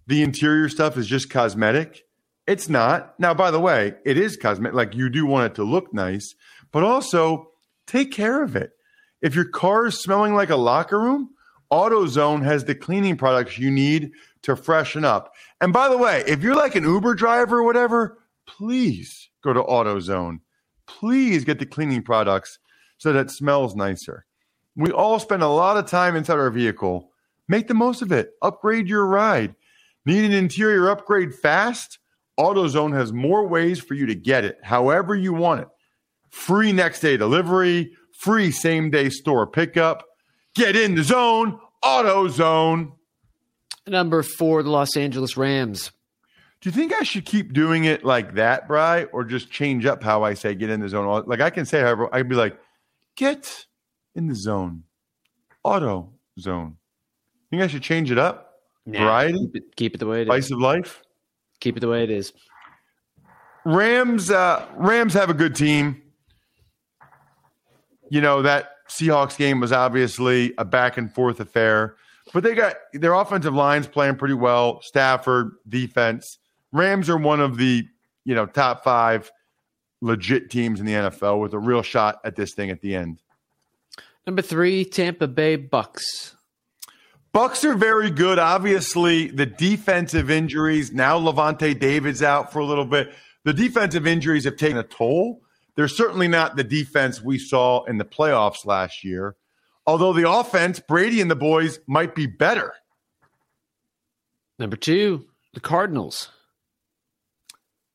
the 0.06 0.22
interior 0.22 0.68
stuff 0.68 0.96
is 0.98 1.06
just 1.06 1.30
cosmetic. 1.30 2.02
It's 2.46 2.68
not. 2.68 3.18
Now, 3.18 3.33
by 3.33 3.50
the 3.50 3.61
way, 3.61 3.94
it 4.04 4.18
is 4.18 4.37
cosmetic. 4.37 4.74
Like 4.74 4.94
you 4.94 5.09
do 5.09 5.24
want 5.24 5.52
it 5.52 5.54
to 5.56 5.64
look 5.64 5.94
nice, 5.94 6.35
but 6.72 6.83
also 6.83 7.50
take 7.87 8.12
care 8.12 8.42
of 8.42 8.56
it. 8.56 8.72
If 9.22 9.35
your 9.35 9.44
car 9.44 9.87
is 9.87 10.02
smelling 10.02 10.35
like 10.35 10.50
a 10.50 10.56
locker 10.56 11.00
room, 11.00 11.30
AutoZone 11.72 12.42
has 12.42 12.64
the 12.64 12.74
cleaning 12.74 13.16
products 13.16 13.59
you 13.59 13.70
need 13.70 14.12
to 14.42 14.56
freshen 14.56 15.04
up. 15.04 15.33
And 15.61 15.72
by 15.72 15.88
the 15.88 15.98
way, 15.98 16.24
if 16.26 16.42
you're 16.42 16.56
like 16.56 16.74
an 16.74 16.85
Uber 16.85 17.14
driver 17.14 17.59
or 17.59 17.64
whatever, 17.64 18.18
please 18.46 19.30
go 19.42 19.52
to 19.52 19.62
AutoZone. 19.62 20.40
Please 20.87 21.44
get 21.44 21.59
the 21.59 21.66
cleaning 21.66 22.02
products 22.02 22.59
so 23.00 23.14
that 23.14 23.26
it 23.26 23.30
smells 23.30 23.74
nicer. 23.74 24.26
We 24.76 24.92
all 24.92 25.18
spend 25.18 25.42
a 25.42 25.48
lot 25.48 25.78
of 25.78 25.86
time 25.86 26.14
inside 26.14 26.38
our 26.38 26.50
vehicle. 26.50 27.10
Make 27.48 27.66
the 27.66 27.74
most 27.74 28.02
of 28.02 28.12
it. 28.12 28.32
Upgrade 28.42 28.88
your 28.88 29.06
ride. 29.06 29.54
Need 30.04 30.24
an 30.24 30.32
interior 30.32 30.90
upgrade 30.90 31.34
fast? 31.34 31.98
AutoZone 32.38 32.92
has 32.92 33.10
more 33.10 33.48
ways 33.48 33.80
for 33.80 33.94
you 33.94 34.04
to 34.04 34.14
get 34.14 34.44
it 34.44 34.58
however 34.62 35.14
you 35.16 35.32
want 35.32 35.62
it. 35.62 35.68
Free 36.28 36.72
next 36.72 37.00
day 37.00 37.16
delivery, 37.16 37.92
free 38.18 38.50
same 38.50 38.90
day 38.90 39.08
store 39.08 39.46
pickup. 39.46 40.04
Get 40.54 40.76
in 40.76 40.94
the 40.94 41.02
zone, 41.02 41.58
AutoZone. 41.82 42.92
Number 43.86 44.22
four, 44.22 44.62
the 44.62 44.70
Los 44.70 44.94
Angeles 44.94 45.38
Rams. 45.38 45.90
Do 46.60 46.68
you 46.68 46.74
think 46.74 46.92
I 46.92 47.02
should 47.02 47.24
keep 47.24 47.54
doing 47.54 47.84
it 47.84 48.04
like 48.04 48.34
that, 48.34 48.68
Bry, 48.68 49.04
or 49.04 49.24
just 49.24 49.50
change 49.50 49.86
up 49.86 50.02
how 50.02 50.22
I 50.22 50.34
say 50.34 50.54
get 50.54 50.68
in 50.68 50.80
the 50.80 50.88
zone? 50.90 51.24
Like 51.26 51.40
I 51.40 51.48
can 51.48 51.64
say, 51.64 51.80
however, 51.80 52.14
I 52.14 52.18
can 52.18 52.28
be 52.28 52.36
like, 52.36 52.58
get 53.16 53.66
in 54.14 54.26
the 54.28 54.34
zone, 54.34 54.84
auto 55.62 56.12
zone. 56.38 56.76
You 57.50 57.58
think 57.58 57.62
I 57.62 57.72
should 57.72 57.82
change 57.82 58.10
it 58.10 58.18
up? 58.18 58.54
Nah, 58.86 59.00
Variety, 59.04 59.38
Keep 59.38 59.56
it, 59.56 59.76
keep 59.76 59.94
it 59.94 59.98
the 59.98 60.06
way 60.06 60.18
it 60.22 60.28
is. 60.28 60.28
spice 60.28 60.50
of 60.50 60.58
life. 60.60 61.02
Keep 61.60 61.76
it 61.76 61.80
the 61.80 61.88
way 61.88 62.02
it 62.04 62.10
is. 62.10 62.32
Rams, 63.64 64.30
uh, 64.30 64.66
Rams 64.76 65.12
have 65.14 65.28
a 65.30 65.34
good 65.34 65.54
team. 65.54 66.00
You 68.10 68.20
know 68.20 68.42
that 68.42 68.70
Seahawks 68.88 69.36
game 69.36 69.60
was 69.60 69.70
obviously 69.72 70.52
a 70.58 70.64
back 70.64 70.96
and 70.96 71.12
forth 71.12 71.38
affair, 71.40 71.96
but 72.32 72.42
they 72.42 72.54
got 72.54 72.74
their 72.92 73.12
offensive 73.12 73.54
lines 73.54 73.86
playing 73.86 74.16
pretty 74.16 74.34
well. 74.34 74.80
Stafford 74.82 75.52
defense. 75.68 76.38
Rams 76.72 77.08
are 77.10 77.18
one 77.18 77.40
of 77.40 77.56
the 77.56 77.84
you 78.24 78.34
know 78.34 78.46
top 78.46 78.82
five 78.82 79.30
legit 80.00 80.50
teams 80.50 80.80
in 80.80 80.86
the 80.86 80.92
NFL 80.92 81.40
with 81.40 81.52
a 81.52 81.58
real 81.58 81.82
shot 81.82 82.20
at 82.24 82.36
this 82.36 82.54
thing 82.54 82.70
at 82.70 82.80
the 82.80 82.94
end. 82.94 83.20
Number 84.26 84.42
three, 84.42 84.84
Tampa 84.84 85.28
Bay 85.28 85.56
Bucks. 85.56 86.36
Bucks 87.32 87.64
are 87.64 87.74
very 87.74 88.10
good. 88.10 88.38
Obviously, 88.38 89.28
the 89.28 89.46
defensive 89.46 90.30
injuries. 90.30 90.92
Now 90.92 91.18
Lavonte 91.18 91.78
David's 91.78 92.22
out 92.22 92.52
for 92.52 92.58
a 92.58 92.64
little 92.64 92.84
bit. 92.84 93.12
The 93.44 93.52
defensive 93.52 94.06
injuries 94.06 94.44
have 94.44 94.56
taken 94.56 94.78
a 94.78 94.82
toll. 94.82 95.42
They're 95.76 95.88
certainly 95.88 96.28
not 96.28 96.56
the 96.56 96.64
defense 96.64 97.22
we 97.22 97.38
saw 97.38 97.84
in 97.84 97.98
the 97.98 98.04
playoffs 98.04 98.66
last 98.66 99.04
year. 99.04 99.36
Although 99.86 100.12
the 100.12 100.30
offense, 100.30 100.80
Brady 100.80 101.20
and 101.20 101.30
the 101.30 101.36
boys 101.36 101.78
might 101.86 102.14
be 102.14 102.26
better. 102.26 102.74
Number 104.58 104.76
two, 104.76 105.26
the 105.54 105.60
Cardinals. 105.60 106.30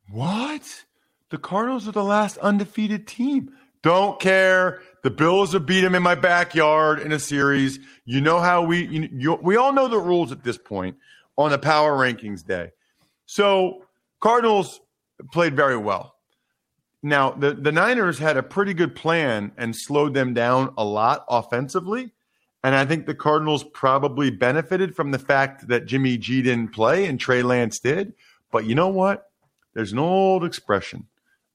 What? 0.09 0.84
The 1.29 1.37
Cardinals 1.37 1.87
are 1.87 1.91
the 1.91 2.03
last 2.03 2.37
undefeated 2.37 3.07
team. 3.07 3.51
Don't 3.81 4.19
care. 4.19 4.81
The 5.03 5.11
Bills 5.11 5.53
have 5.53 5.65
beat 5.65 5.81
them 5.81 5.95
in 5.95 6.03
my 6.03 6.15
backyard 6.15 6.99
in 6.99 7.11
a 7.11 7.19
series. 7.19 7.79
You 8.03 8.21
know 8.21 8.39
how 8.39 8.63
we 8.63 8.85
you, 8.87 9.09
you, 9.11 9.33
we 9.35 9.57
all 9.57 9.73
know 9.73 9.87
the 9.87 9.99
rules 9.99 10.31
at 10.31 10.43
this 10.43 10.57
point 10.57 10.97
on 11.37 11.53
a 11.53 11.57
power 11.57 11.95
rankings 11.95 12.45
day. 12.45 12.71
So 13.25 13.85
Cardinals 14.19 14.81
played 15.31 15.55
very 15.55 15.77
well. 15.77 16.15
Now 17.03 17.31
the 17.31 17.53
the 17.53 17.71
Niners 17.71 18.17
had 18.17 18.37
a 18.37 18.43
pretty 18.43 18.73
good 18.73 18.95
plan 18.95 19.51
and 19.57 19.75
slowed 19.75 20.13
them 20.13 20.33
down 20.33 20.73
a 20.77 20.83
lot 20.83 21.25
offensively. 21.29 22.11
And 22.63 22.73
I 22.73 22.85
think 22.85 23.05
the 23.05 23.13
Cardinals 23.13 23.63
probably 23.63 24.31
benefited 24.31 24.95
from 24.95 25.11
the 25.11 25.19
fact 25.19 25.67
that 25.67 25.85
Jimmy 25.85 26.17
G 26.17 26.41
didn't 26.41 26.69
play 26.69 27.05
and 27.05 27.19
Trey 27.19 27.43
Lance 27.43 27.77
did. 27.77 28.13
But 28.51 28.65
you 28.65 28.73
know 28.73 28.87
what? 28.87 29.29
There's 29.75 29.91
an 29.91 29.99
old 29.99 30.43
expression 30.43 31.05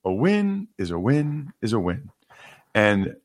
a 0.05 0.13
win 0.13 0.69
is 0.79 0.91
a 0.91 0.99
win 0.99 1.53
is 1.63 1.73
a 1.73 1.81
win. 1.81 2.11
And 2.75 3.17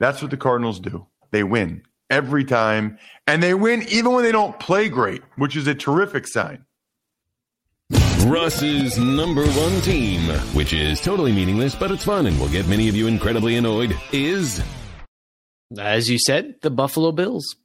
that's 0.00 0.20
what 0.20 0.30
the 0.30 0.36
Cardinals 0.36 0.80
do. 0.80 1.06
They 1.30 1.44
win 1.44 1.82
every 2.10 2.44
time, 2.44 2.98
and 3.26 3.42
they 3.42 3.54
win 3.54 3.82
even 3.88 4.12
when 4.12 4.24
they 4.24 4.32
don't 4.32 4.58
play 4.60 4.88
great, 4.88 5.22
which 5.36 5.56
is 5.56 5.66
a 5.66 5.74
terrific 5.74 6.26
sign. 6.26 6.64
Russ's 8.26 8.98
number 8.98 9.46
one 9.46 9.80
team, 9.82 10.20
which 10.54 10.72
is 10.72 11.00
totally 11.00 11.32
meaningless, 11.32 11.74
but 11.74 11.90
it's 11.90 12.04
fun 12.04 12.26
and 12.26 12.38
will 12.40 12.48
get 12.48 12.66
many 12.68 12.88
of 12.88 12.96
you 12.96 13.06
incredibly 13.06 13.56
annoyed, 13.56 13.96
is 14.12 14.62
As 15.78 16.08
you 16.08 16.18
said, 16.18 16.54
the 16.62 16.70
Buffalo 16.70 17.12
Bills. 17.12 17.56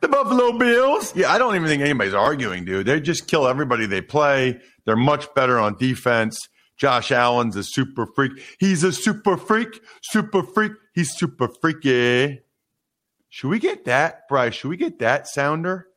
The 0.00 0.08
Buffalo 0.08 0.56
Bills. 0.58 1.14
Yeah, 1.14 1.30
I 1.30 1.38
don't 1.38 1.56
even 1.56 1.68
think 1.68 1.82
anybody's 1.82 2.14
arguing, 2.14 2.64
dude. 2.64 2.86
They 2.86 3.00
just 3.00 3.26
kill 3.26 3.46
everybody 3.46 3.86
they 3.86 4.00
play. 4.00 4.60
They're 4.86 4.96
much 4.96 5.32
better 5.34 5.58
on 5.58 5.76
defense. 5.76 6.38
Josh 6.78 7.12
Allen's 7.12 7.56
a 7.56 7.64
super 7.64 8.06
freak. 8.06 8.32
He's 8.58 8.82
a 8.84 8.92
super 8.92 9.36
freak, 9.36 9.80
super 10.02 10.42
freak. 10.42 10.72
He's 10.94 11.12
super 11.16 11.48
freaky. 11.48 12.40
Should 13.28 13.48
we 13.48 13.58
get 13.58 13.84
that, 13.84 14.28
Bryce? 14.28 14.54
Should 14.54 14.68
we 14.68 14.76
get 14.76 15.00
that 15.00 15.28
sounder? 15.28 15.88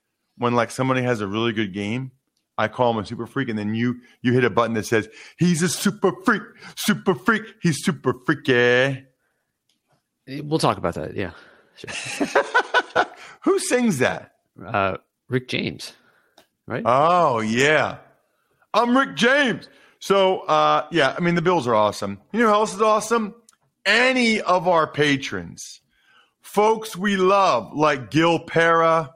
when 0.41 0.56
like 0.56 0.72
somebody 0.72 1.04
has 1.04 1.22
a 1.22 1.28
really 1.28 1.54
good 1.54 1.72
game, 1.72 2.12
I 2.58 2.67
call 2.67 2.91
him 2.91 2.98
a 2.98 3.06
super 3.06 3.28
freak, 3.28 3.50
and 3.50 3.58
then 3.58 3.76
you 3.76 4.02
you 4.24 4.34
hit 4.34 4.44
a 4.44 4.50
button 4.50 4.74
that 4.74 4.86
says 4.88 5.08
he's 5.38 5.62
a 5.62 5.70
super 5.70 6.12
freak, 6.24 6.41
super 6.76 7.13
freak, 7.13 7.44
he's 7.62 7.84
super 7.84 8.15
freaky. 8.26 9.06
We'll 10.28 10.60
talk 10.60 10.78
about 10.78 10.96
that. 10.96 11.15
Yeah. 11.15 11.32
Sure. 11.76 12.28
Who 13.44 13.60
sings 13.60 14.00
that? 14.00 14.34
Uh, 14.63 14.98
Rick 15.30 15.48
James, 15.48 15.94
right? 16.67 16.84
Oh 16.86 17.39
yeah, 17.39 17.98
I'm 18.74 18.98
Rick 18.98 19.15
James. 19.15 19.70
So 20.01 20.39
uh, 20.39 20.87
yeah, 20.91 21.15
I 21.15 21.21
mean 21.21 21.35
the 21.35 21.43
Bills 21.43 21.67
are 21.67 21.75
awesome. 21.75 22.19
You 22.33 22.39
know 22.39 22.47
who 22.47 22.53
else 22.53 22.73
is 22.73 22.81
awesome? 22.81 23.35
Any 23.85 24.41
of 24.41 24.67
our 24.67 24.87
patrons, 24.87 25.79
folks 26.41 26.97
we 26.97 27.17
love 27.17 27.71
like 27.73 28.09
Gil 28.09 28.39
Pera, 28.39 29.11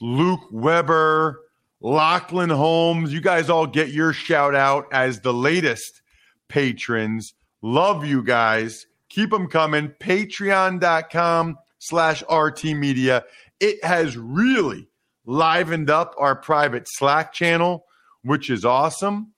Luke 0.00 0.48
Weber, 0.50 1.40
Lachlan 1.80 2.50
Holmes. 2.50 3.12
You 3.12 3.20
guys 3.20 3.48
all 3.48 3.68
get 3.68 3.90
your 3.90 4.12
shout 4.12 4.56
out 4.56 4.86
as 4.92 5.20
the 5.20 5.32
latest 5.32 6.02
patrons. 6.48 7.34
Love 7.62 8.04
you 8.04 8.24
guys. 8.24 8.86
Keep 9.08 9.30
them 9.30 9.46
coming. 9.46 9.94
Patreon.com 10.00 11.56
slash 11.78 12.24
RT 12.28 12.64
Media. 12.64 13.24
It 13.60 13.82
has 13.84 14.16
really 14.16 14.88
livened 15.24 15.88
up 15.88 16.16
our 16.18 16.34
private 16.34 16.88
Slack 16.88 17.32
channel, 17.32 17.84
which 18.22 18.50
is 18.50 18.64
awesome. 18.64 19.32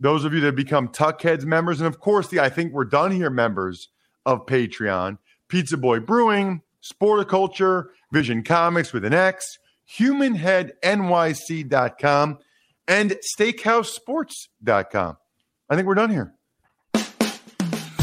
Those 0.00 0.24
of 0.24 0.32
you 0.32 0.40
that 0.40 0.56
become 0.56 0.88
Tuckheads 0.88 1.44
members, 1.44 1.80
and 1.80 1.86
of 1.86 2.00
course, 2.00 2.28
the 2.28 2.40
I 2.40 2.48
think 2.48 2.72
we're 2.72 2.84
done 2.84 3.10
here 3.10 3.28
members 3.30 3.88
of 4.24 4.46
Patreon, 4.46 5.18
Pizza 5.48 5.76
Boy 5.76 6.00
Brewing, 6.00 6.62
Sporticulture, 6.82 7.88
Vision 8.12 8.42
Comics 8.44 8.92
with 8.92 9.04
an 9.04 9.12
X, 9.12 9.58
HumanHeadNYC.com, 9.98 12.38
and 12.86 13.16
SteakhouseSports.com. 13.38 15.16
I 15.70 15.76
think 15.76 15.86
we're 15.86 15.94
done 15.94 16.10
here. 16.10 16.34